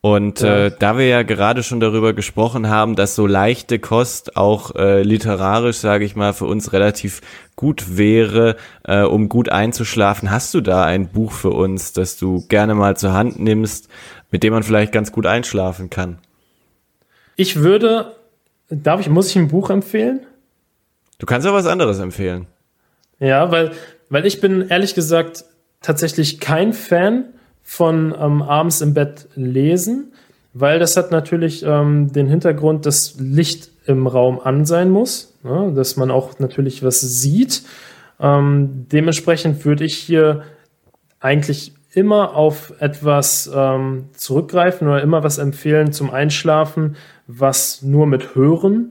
Und 0.00 0.42
ja. 0.42 0.66
äh, 0.66 0.72
da 0.78 0.96
wir 0.96 1.08
ja 1.08 1.24
gerade 1.24 1.64
schon 1.64 1.80
darüber 1.80 2.12
gesprochen 2.12 2.68
haben, 2.68 2.94
dass 2.94 3.16
so 3.16 3.26
leichte 3.26 3.80
Kost 3.80 4.36
auch 4.36 4.76
äh, 4.76 5.02
literarisch, 5.02 5.78
sage 5.78 6.04
ich 6.04 6.14
mal, 6.14 6.32
für 6.32 6.46
uns 6.46 6.72
relativ 6.72 7.20
gut 7.56 7.98
wäre, 7.98 8.54
äh, 8.84 9.02
um 9.02 9.28
gut 9.28 9.48
einzuschlafen, 9.48 10.30
hast 10.30 10.54
du 10.54 10.60
da 10.60 10.84
ein 10.84 11.08
Buch 11.08 11.32
für 11.32 11.50
uns, 11.50 11.92
das 11.94 12.16
du 12.16 12.46
gerne 12.46 12.76
mal 12.76 12.96
zur 12.96 13.12
Hand 13.12 13.40
nimmst, 13.40 13.88
mit 14.30 14.44
dem 14.44 14.52
man 14.52 14.62
vielleicht 14.62 14.92
ganz 14.92 15.10
gut 15.10 15.26
einschlafen 15.26 15.90
kann? 15.90 16.18
Ich 17.34 17.56
würde, 17.56 18.14
darf 18.70 19.00
ich, 19.00 19.08
muss 19.08 19.30
ich 19.30 19.36
ein 19.36 19.48
Buch 19.48 19.70
empfehlen? 19.70 20.20
Du 21.18 21.26
kannst 21.26 21.46
auch 21.46 21.52
was 21.52 21.66
anderes 21.66 21.98
empfehlen. 21.98 22.46
Ja, 23.18 23.50
weil, 23.50 23.72
weil 24.08 24.26
ich 24.26 24.40
bin 24.40 24.68
ehrlich 24.68 24.94
gesagt 24.94 25.44
tatsächlich 25.80 26.40
kein 26.40 26.72
Fan 26.72 27.24
von 27.62 28.14
ähm, 28.18 28.42
abends 28.42 28.80
im 28.80 28.94
Bett 28.94 29.28
lesen, 29.34 30.12
weil 30.54 30.78
das 30.78 30.96
hat 30.96 31.10
natürlich 31.10 31.62
ähm, 31.64 32.12
den 32.12 32.28
Hintergrund, 32.28 32.86
dass 32.86 33.16
Licht 33.18 33.70
im 33.86 34.06
Raum 34.06 34.40
an 34.40 34.64
sein 34.64 34.90
muss, 34.90 35.34
ne? 35.42 35.72
dass 35.74 35.96
man 35.96 36.10
auch 36.10 36.38
natürlich 36.38 36.82
was 36.82 37.00
sieht. 37.00 37.62
Ähm, 38.20 38.86
dementsprechend 38.90 39.64
würde 39.64 39.84
ich 39.84 39.96
hier 39.96 40.44
eigentlich 41.20 41.72
immer 41.92 42.34
auf 42.34 42.74
etwas 42.80 43.50
ähm, 43.54 44.06
zurückgreifen 44.12 44.88
oder 44.88 45.02
immer 45.02 45.22
was 45.22 45.38
empfehlen 45.38 45.92
zum 45.92 46.10
Einschlafen, 46.10 46.96
was 47.26 47.82
nur 47.82 48.06
mit 48.06 48.34
Hören 48.34 48.90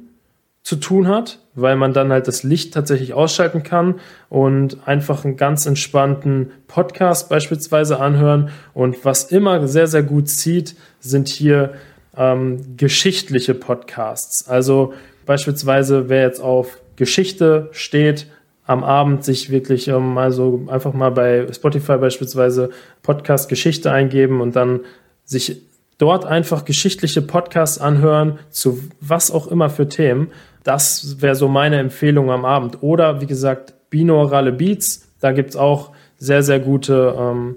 zu 0.63 0.75
tun 0.75 1.07
hat, 1.07 1.39
weil 1.55 1.77
man 1.77 1.93
dann 1.93 2.11
halt 2.11 2.27
das 2.27 2.43
Licht 2.43 2.73
tatsächlich 2.73 3.13
ausschalten 3.13 3.63
kann 3.63 4.01
und 4.27 4.85
einfach 4.85 5.23
einen 5.23 5.37
ganz 5.37 5.65
entspannten 5.65 6.51
Podcast 6.67 7.29
beispielsweise 7.29 8.01
anhören. 8.01 8.49
Und 8.73 9.05
was 9.05 9.31
immer 9.31 9.65
sehr, 9.69 9.87
sehr 9.87 10.03
gut 10.03 10.27
zieht, 10.27 10.75
sind 10.99 11.29
hier 11.29 11.75
ähm, 12.17 12.75
geschichtliche 12.75 13.53
Podcasts. 13.53 14.49
Also 14.49 14.93
beispielsweise, 15.25 16.09
wer 16.09 16.23
jetzt 16.23 16.41
auf 16.41 16.81
Geschichte 16.97 17.69
steht, 17.71 18.27
am 18.67 18.83
Abend 18.83 19.23
sich 19.23 19.49
wirklich 19.49 19.87
ähm, 19.87 20.13
mal 20.13 20.31
so 20.31 20.65
einfach 20.67 20.93
mal 20.93 21.11
bei 21.11 21.47
Spotify 21.51 21.97
beispielsweise 21.97 22.69
Podcast 23.01 23.49
Geschichte 23.49 23.91
eingeben 23.91 24.41
und 24.41 24.55
dann 24.55 24.81
sich 25.25 25.63
dort 25.97 26.25
einfach 26.25 26.63
geschichtliche 26.63 27.23
Podcasts 27.23 27.79
anhören 27.79 28.37
zu 28.51 28.83
was 29.01 29.31
auch 29.31 29.47
immer 29.47 29.69
für 29.69 29.89
Themen 29.89 30.29
das 30.67 31.21
wäre 31.21 31.35
so 31.35 31.47
meine 31.47 31.79
Empfehlung 31.79 32.29
am 32.29 32.43
Abend. 32.43 32.83
Oder 32.83 33.21
wie 33.21 33.25
gesagt, 33.25 33.73
binaurale 33.89 34.51
Beats. 34.51 35.07
Da 35.21 35.31
gibt 35.31 35.51
es 35.51 35.55
auch 35.55 35.93
sehr, 36.17 36.43
sehr 36.43 36.59
gute 36.59 37.15
ähm, 37.17 37.55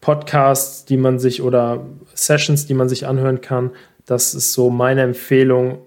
Podcasts, 0.00 0.84
die 0.84 0.96
man 0.96 1.20
sich 1.20 1.40
oder 1.40 1.86
Sessions, 2.14 2.66
die 2.66 2.74
man 2.74 2.88
sich 2.88 3.06
anhören 3.06 3.42
kann. 3.42 3.70
Das 4.06 4.34
ist 4.34 4.54
so 4.54 4.70
meine 4.70 5.02
Empfehlung. 5.02 5.78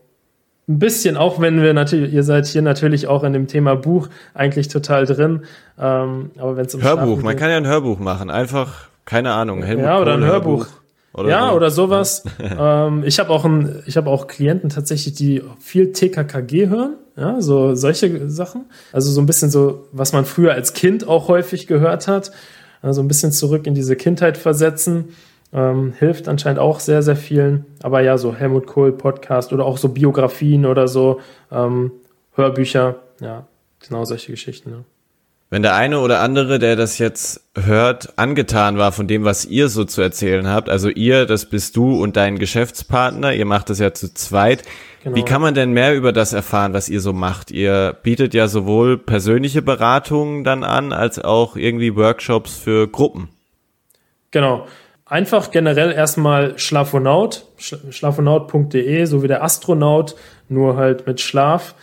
Ein 0.67 0.80
bisschen, 0.80 1.15
auch 1.15 1.39
wenn 1.39 1.62
wir 1.62 1.73
natürlich, 1.73 2.12
ihr 2.12 2.23
seid 2.23 2.47
hier 2.47 2.63
natürlich 2.63 3.08
auch 3.08 3.23
in 3.23 3.34
dem 3.34 3.47
Thema 3.47 3.75
Buch 3.75 4.10
eigentlich 4.34 4.67
total 4.67 5.06
drin. 5.06 5.41
Ähm, 5.80 6.32
aber 6.38 6.58
wenn 6.58 6.65
es 6.65 6.73
um 6.73 6.82
Hörbuch, 6.82 7.21
man 7.21 7.36
kann 7.36 7.51
ja 7.51 7.58
ein 7.58 7.67
Hörbuch 7.67 7.99
machen. 7.99 8.32
Einfach, 8.32 8.88
keine 9.06 9.34
Ahnung, 9.34 9.62
Helmut 9.62 9.86
Ja, 9.86 9.99
oder 9.99 10.15
ein 10.15 10.23
Hörbuch. 10.23 10.65
Hörbuch. 10.65 10.82
Oder 11.13 11.30
ja, 11.30 11.51
oder 11.54 11.71
sowas. 11.71 12.23
ähm, 12.60 13.04
ich 13.06 13.19
habe 13.19 13.30
auch, 13.30 13.45
ein, 13.45 13.84
ich 13.86 13.95
hab 13.95 14.08
auch 14.08 14.28
Klienten 14.28 14.69
tatsächlich, 14.69 15.13
die 15.13 15.43
viel 15.60 15.93
TKKG 15.93 16.67
hören. 16.67 16.95
Ja, 17.15 17.41
so 17.41 17.75
solche 17.75 18.30
Sachen. 18.30 18.65
Also 18.91 19.10
so 19.12 19.21
ein 19.21 19.25
bisschen 19.25 19.49
so, 19.49 19.88
was 19.93 20.12
man 20.12 20.25
früher 20.25 20.51
als 20.51 20.73
Kind 20.73 21.08
auch 21.08 21.30
häufig 21.30 21.67
gehört 21.67 22.08
hat. 22.08 22.32
Also 22.82 23.01
ein 23.01 23.08
bisschen 23.08 23.32
zurück 23.32 23.67
in 23.67 23.75
diese 23.75 23.95
Kindheit 23.95 24.38
versetzen. 24.38 25.10
Ähm, 25.56 25.94
hilft 25.98 26.28
anscheinend 26.28 26.60
auch 26.60 26.82
sehr, 26.82 27.02
sehr 27.02 27.15
vielen. 27.15 27.65
Aber 27.82 28.02
ja, 28.02 28.18
so 28.18 28.36
Helmut 28.36 28.68
Kohl 28.68 28.91
Podcast 28.91 29.54
oder 29.54 29.65
auch 29.65 29.78
so 29.78 29.88
Biografien 29.88 30.65
oder 30.65 30.89
so, 30.89 31.22
ähm, 31.50 31.91
Hörbücher. 32.36 32.96
Ja, 33.22 33.48
genau 33.80 34.04
solche 34.04 34.34
Geschichten. 34.34 34.70
Ja. 34.72 34.78
Wenn 35.50 35.62
der 35.62 35.76
eine 35.76 36.02
oder 36.02 36.20
andere, 36.20 36.60
der 36.60 36.76
das 36.76 36.98
jetzt 36.98 37.41
hört, 37.56 38.18
angetan 38.18 38.78
war 38.78 38.91
von 38.91 39.08
dem, 39.08 39.24
was 39.24 39.46
ihr 39.46 39.70
so 39.70 39.86
zu 39.86 40.02
erzählen 40.02 40.50
habt, 40.50 40.68
also 40.68 40.89
ihr, 40.89 41.26
das 41.26 41.46
bist 41.46 41.78
du 41.78 42.02
und 42.04 42.18
dein 42.18 42.38
Geschäftspartner, 42.38 43.34
ihr 43.34 43.46
macht 43.46 43.70
das 43.70 43.80
ja 43.80 43.94
zu 43.94 44.13
zweit. 44.13 44.63
Genau. 45.04 45.15
Wie 45.15 45.24
kann 45.24 45.41
man 45.41 45.54
denn 45.54 45.72
mehr 45.72 45.96
über 45.96 46.12
das 46.12 46.34
erfahren, 46.34 46.74
was 46.74 46.89
ihr 46.89 47.00
so 47.00 47.13
macht? 47.13 47.52
Ihr 47.52 47.96
bietet 48.04 48.34
ja 48.34 48.50
sowohl 48.50 48.98
persönliche 48.98 49.62
Beratungen 49.62 50.44
dann 50.44 50.65
an, 50.65 50.91
als 50.91 51.20
auch 51.20 51.56
irgendwie 51.56 51.96
Workshops 51.96 52.58
für 52.58 52.89
Gruppen. 52.89 53.30
Genau. 54.32 54.68
Einfach 55.06 55.52
generell 55.52 55.91
erstmal 55.91 56.58
Schlafonaut, 56.58 57.46
schlafonaut.de, 57.58 59.06
so 59.06 59.22
wie 59.22 59.28
der 59.28 59.44
Astronaut, 59.44 60.15
nur 60.50 60.78
halt 60.78 61.06
mit 61.06 61.22
Schlaf 61.22 61.76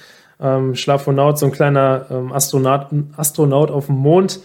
ähm, 0.43 0.75
Schlafonaut, 0.75 1.39
so 1.39 1.47
ein 1.47 1.53
kleiner 1.53 2.07
ähm, 2.11 2.33
Astronaut, 2.33 2.89
Astronaut 3.17 3.71
auf 3.71 3.87
dem 3.87 3.97
Mond. 3.97 4.41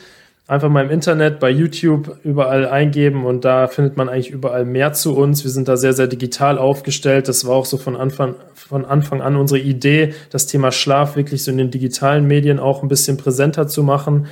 Einfach 0.48 0.70
mal 0.70 0.86
im 0.86 0.92
Internet, 0.92 1.42
bei 1.42 1.50
YouTube 1.50 2.20
überall 2.24 2.70
eingeben 2.70 3.26
und 3.26 3.44
da 3.44 3.68
findet 3.68 3.98
man 3.98 4.08
eigentlich 4.08 4.30
überall 4.30 4.64
mehr 4.64 4.94
zu 4.94 5.14
uns. 5.18 5.44
Wir 5.44 5.52
sind 5.52 5.68
da 5.68 5.76
sehr, 5.76 5.92
sehr 5.92 6.08
digital 6.08 6.58
aufgestellt. 6.58 7.28
Das 7.28 7.46
war 7.46 7.56
auch 7.56 7.66
so 7.66 7.76
von 7.76 7.98
Anfang, 7.98 8.36
von 8.54 8.86
Anfang 8.86 9.22
an 9.22 9.36
unsere 9.36 9.60
Idee, 9.60 10.14
das 10.30 10.48
Thema 10.48 10.72
Schlaf 10.72 11.18
wirklich 11.18 11.44
so 11.44 11.52
in 11.52 11.58
den 11.58 11.72
digitalen 11.72 12.28
Medien 12.28 12.60
auch 12.60 12.82
ein 12.82 12.88
bisschen 12.88 13.18
präsenter 13.18 13.68
zu 13.68 13.84
machen 13.84 14.28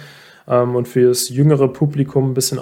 ähm, 0.48 0.76
und 0.76 0.88
für 0.88 1.10
das 1.10 1.28
jüngere 1.28 1.68
Publikum 1.68 2.32
ein 2.32 2.34
bisschen 2.34 2.60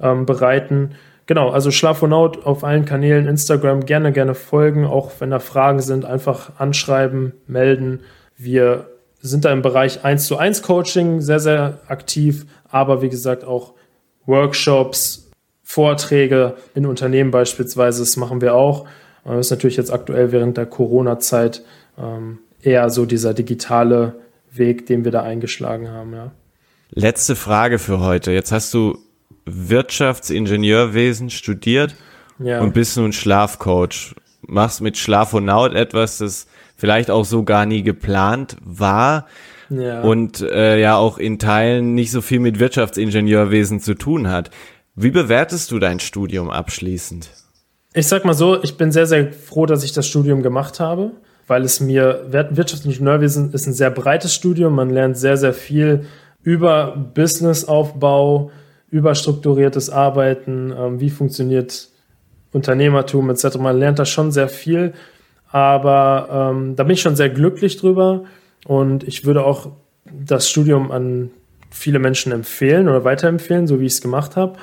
aufzubereiten. 0.00 0.94
Genau, 1.26 1.50
also 1.50 1.70
Schlafonaut 1.70 2.44
auf 2.44 2.64
allen 2.64 2.84
Kanälen, 2.84 3.28
Instagram 3.28 3.86
gerne, 3.86 4.12
gerne 4.12 4.34
folgen. 4.34 4.84
Auch 4.84 5.12
wenn 5.20 5.30
da 5.30 5.38
Fragen 5.38 5.80
sind, 5.80 6.04
einfach 6.04 6.58
anschreiben, 6.58 7.34
melden. 7.46 8.00
Wir 8.36 8.88
sind 9.20 9.44
da 9.44 9.52
im 9.52 9.62
Bereich 9.62 10.04
1 10.04 10.26
zu 10.26 10.38
1 10.38 10.62
Coaching 10.62 11.20
sehr, 11.20 11.38
sehr 11.38 11.78
aktiv, 11.86 12.46
aber 12.68 13.02
wie 13.02 13.10
gesagt 13.10 13.44
auch 13.44 13.74
Workshops, 14.26 15.30
Vorträge 15.62 16.54
in 16.74 16.84
Unternehmen 16.84 17.30
beispielsweise, 17.30 18.00
das 18.00 18.16
machen 18.16 18.40
wir 18.40 18.54
auch. 18.54 18.86
Das 19.24 19.46
ist 19.46 19.50
natürlich 19.50 19.76
jetzt 19.76 19.92
aktuell 19.92 20.32
während 20.32 20.56
der 20.56 20.66
Corona-Zeit 20.66 21.62
ähm, 21.96 22.38
eher 22.60 22.90
so 22.90 23.06
dieser 23.06 23.34
digitale 23.34 24.14
Weg, 24.50 24.86
den 24.86 25.04
wir 25.04 25.12
da 25.12 25.22
eingeschlagen 25.22 25.90
haben, 25.90 26.12
ja. 26.12 26.32
Letzte 26.92 27.36
Frage 27.36 27.78
für 27.78 28.00
heute. 28.00 28.32
Jetzt 28.32 28.50
hast 28.50 28.74
du 28.74 28.98
Wirtschaftsingenieurwesen 29.52 31.30
studiert 31.30 31.94
ja. 32.38 32.60
und 32.60 32.74
bist 32.74 32.96
nun 32.96 33.12
Schlafcoach. 33.12 34.14
Machst 34.46 34.80
mit 34.80 34.96
Schlafonaut 34.96 35.74
etwas, 35.74 36.18
das 36.18 36.46
vielleicht 36.76 37.10
auch 37.10 37.24
so 37.24 37.44
gar 37.44 37.66
nie 37.66 37.82
geplant 37.82 38.56
war 38.64 39.26
ja. 39.68 40.00
und 40.00 40.40
äh, 40.40 40.80
ja 40.80 40.96
auch 40.96 41.18
in 41.18 41.38
Teilen 41.38 41.94
nicht 41.94 42.10
so 42.10 42.20
viel 42.20 42.40
mit 42.40 42.58
Wirtschaftsingenieurwesen 42.58 43.80
zu 43.80 43.94
tun 43.94 44.28
hat. 44.28 44.50
Wie 44.94 45.10
bewertest 45.10 45.70
du 45.70 45.78
dein 45.78 46.00
Studium 46.00 46.50
abschließend? 46.50 47.30
Ich 47.92 48.06
sag 48.06 48.24
mal 48.24 48.34
so, 48.34 48.62
ich 48.62 48.76
bin 48.76 48.92
sehr, 48.92 49.06
sehr 49.06 49.32
froh, 49.32 49.66
dass 49.66 49.84
ich 49.84 49.92
das 49.92 50.06
Studium 50.06 50.42
gemacht 50.42 50.80
habe, 50.80 51.12
weil 51.46 51.64
es 51.64 51.80
mir, 51.80 52.26
Wirtschaftsingenieurwesen 52.30 53.52
ist 53.52 53.66
ein 53.66 53.72
sehr 53.72 53.90
breites 53.90 54.34
Studium, 54.34 54.74
man 54.74 54.90
lernt 54.90 55.18
sehr, 55.18 55.36
sehr 55.36 55.52
viel 55.52 56.06
über 56.42 56.96
Businessaufbau, 57.14 58.50
überstrukturiertes 58.90 59.90
Arbeiten, 59.90 60.72
ähm, 60.76 61.00
wie 61.00 61.10
funktioniert 61.10 61.88
Unternehmertum 62.52 63.30
etc. 63.30 63.58
Man 63.58 63.78
lernt 63.78 63.98
da 63.98 64.04
schon 64.04 64.32
sehr 64.32 64.48
viel. 64.48 64.92
aber 65.52 66.52
ähm, 66.52 66.76
da 66.76 66.84
bin 66.84 66.94
ich 66.94 67.02
schon 67.02 67.16
sehr 67.16 67.30
glücklich 67.30 67.76
drüber 67.76 68.24
und 68.66 69.02
ich 69.04 69.24
würde 69.24 69.44
auch 69.44 69.72
das 70.04 70.48
Studium 70.48 70.90
an 70.90 71.30
viele 71.70 71.98
Menschen 71.98 72.32
empfehlen 72.32 72.88
oder 72.88 73.04
weiterempfehlen, 73.04 73.66
so 73.66 73.80
wie 73.80 73.86
ich 73.86 73.94
es 73.94 74.00
gemacht 74.00 74.36
habe. 74.36 74.58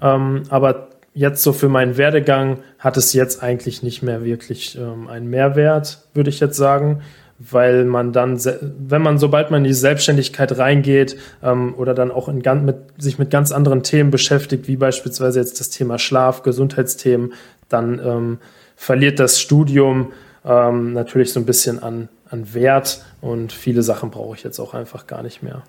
Ähm, 0.00 0.44
aber 0.48 0.88
jetzt 1.14 1.42
so 1.42 1.52
für 1.52 1.68
meinen 1.68 1.96
Werdegang 1.96 2.60
hat 2.78 2.96
es 2.96 3.12
jetzt 3.12 3.42
eigentlich 3.42 3.82
nicht 3.82 4.02
mehr 4.02 4.24
wirklich 4.24 4.78
ähm, 4.78 5.08
einen 5.08 5.28
Mehrwert, 5.28 6.06
würde 6.14 6.30
ich 6.30 6.40
jetzt 6.40 6.56
sagen, 6.56 7.02
weil 7.40 7.86
man 7.86 8.12
dann, 8.12 8.38
wenn 8.78 9.00
man, 9.00 9.18
sobald 9.18 9.50
man 9.50 9.64
in 9.64 9.68
die 9.68 9.74
Selbstständigkeit 9.74 10.58
reingeht 10.58 11.16
ähm, 11.42 11.74
oder 11.74 11.94
dann 11.94 12.10
auch 12.10 12.28
in, 12.28 12.42
mit, 12.64 12.76
sich 12.98 13.18
mit 13.18 13.30
ganz 13.30 13.50
anderen 13.50 13.82
Themen 13.82 14.10
beschäftigt, 14.10 14.68
wie 14.68 14.76
beispielsweise 14.76 15.40
jetzt 15.40 15.58
das 15.58 15.70
Thema 15.70 15.98
Schlaf, 15.98 16.42
Gesundheitsthemen, 16.42 17.32
dann 17.70 17.98
ähm, 18.04 18.38
verliert 18.76 19.18
das 19.18 19.40
Studium 19.40 20.12
ähm, 20.44 20.92
natürlich 20.92 21.32
so 21.32 21.40
ein 21.40 21.46
bisschen 21.46 21.82
an, 21.82 22.10
an 22.28 22.52
Wert 22.52 23.02
und 23.22 23.52
viele 23.52 23.82
Sachen 23.82 24.10
brauche 24.10 24.36
ich 24.36 24.44
jetzt 24.44 24.58
auch 24.58 24.74
einfach 24.74 25.06
gar 25.06 25.22
nicht 25.22 25.42
mehr. 25.42 25.62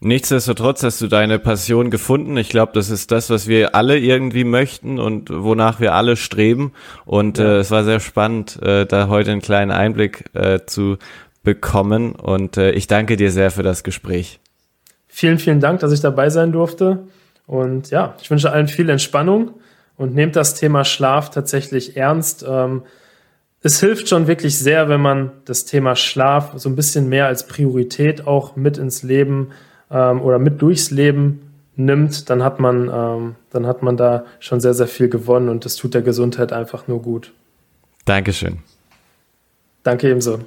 Nichtsdestotrotz 0.00 0.82
hast 0.82 1.00
du 1.00 1.06
deine 1.06 1.38
Passion 1.38 1.90
gefunden. 1.90 2.36
Ich 2.36 2.48
glaube, 2.48 2.72
das 2.74 2.90
ist 2.90 3.10
das, 3.10 3.30
was 3.30 3.46
wir 3.46 3.74
alle 3.74 3.98
irgendwie 3.98 4.44
möchten 4.44 4.98
und 4.98 5.30
wonach 5.30 5.80
wir 5.80 5.94
alle 5.94 6.16
streben. 6.16 6.72
Und 7.04 7.38
ja. 7.38 7.44
äh, 7.44 7.56
es 7.58 7.70
war 7.70 7.84
sehr 7.84 8.00
spannend, 8.00 8.60
äh, 8.62 8.86
da 8.86 9.08
heute 9.08 9.30
einen 9.30 9.40
kleinen 9.40 9.70
Einblick 9.70 10.24
äh, 10.34 10.60
zu 10.66 10.98
bekommen. 11.42 12.12
Und 12.12 12.56
äh, 12.56 12.72
ich 12.72 12.86
danke 12.86 13.16
dir 13.16 13.30
sehr 13.30 13.50
für 13.50 13.62
das 13.62 13.82
Gespräch. 13.82 14.40
Vielen, 15.08 15.38
vielen 15.38 15.60
Dank, 15.60 15.80
dass 15.80 15.92
ich 15.92 16.00
dabei 16.00 16.28
sein 16.28 16.52
durfte. 16.52 17.04
Und 17.46 17.90
ja, 17.90 18.16
ich 18.20 18.30
wünsche 18.30 18.50
allen 18.50 18.68
viel 18.68 18.88
Entspannung 18.88 19.52
und 19.96 20.14
nehmt 20.14 20.36
das 20.36 20.54
Thema 20.54 20.84
Schlaf 20.84 21.30
tatsächlich 21.30 21.96
ernst. 21.96 22.44
Ähm, 22.48 22.82
es 23.62 23.80
hilft 23.80 24.08
schon 24.08 24.26
wirklich 24.26 24.58
sehr, 24.58 24.88
wenn 24.88 25.00
man 25.00 25.30
das 25.44 25.64
Thema 25.64 25.96
Schlaf 25.96 26.52
so 26.56 26.68
ein 26.68 26.76
bisschen 26.76 27.08
mehr 27.08 27.26
als 27.26 27.46
Priorität 27.46 28.26
auch 28.26 28.56
mit 28.56 28.76
ins 28.76 29.02
Leben 29.02 29.52
ähm, 29.90 30.20
oder 30.20 30.38
mit 30.38 30.60
durchs 30.62 30.90
Leben 30.90 31.52
nimmt, 31.76 32.30
dann 32.30 32.42
hat 32.42 32.60
man, 32.60 32.90
ähm, 32.92 33.34
dann 33.50 33.66
hat 33.66 33.82
man 33.82 33.96
da 33.96 34.24
schon 34.40 34.60
sehr, 34.60 34.74
sehr 34.74 34.86
viel 34.86 35.08
gewonnen 35.08 35.48
und 35.48 35.64
das 35.64 35.76
tut 35.76 35.94
der 35.94 36.02
Gesundheit 36.02 36.52
einfach 36.52 36.88
nur 36.88 37.02
gut. 37.02 37.32
Dankeschön. 38.04 38.58
Danke 39.82 40.10
ebenso. 40.10 40.40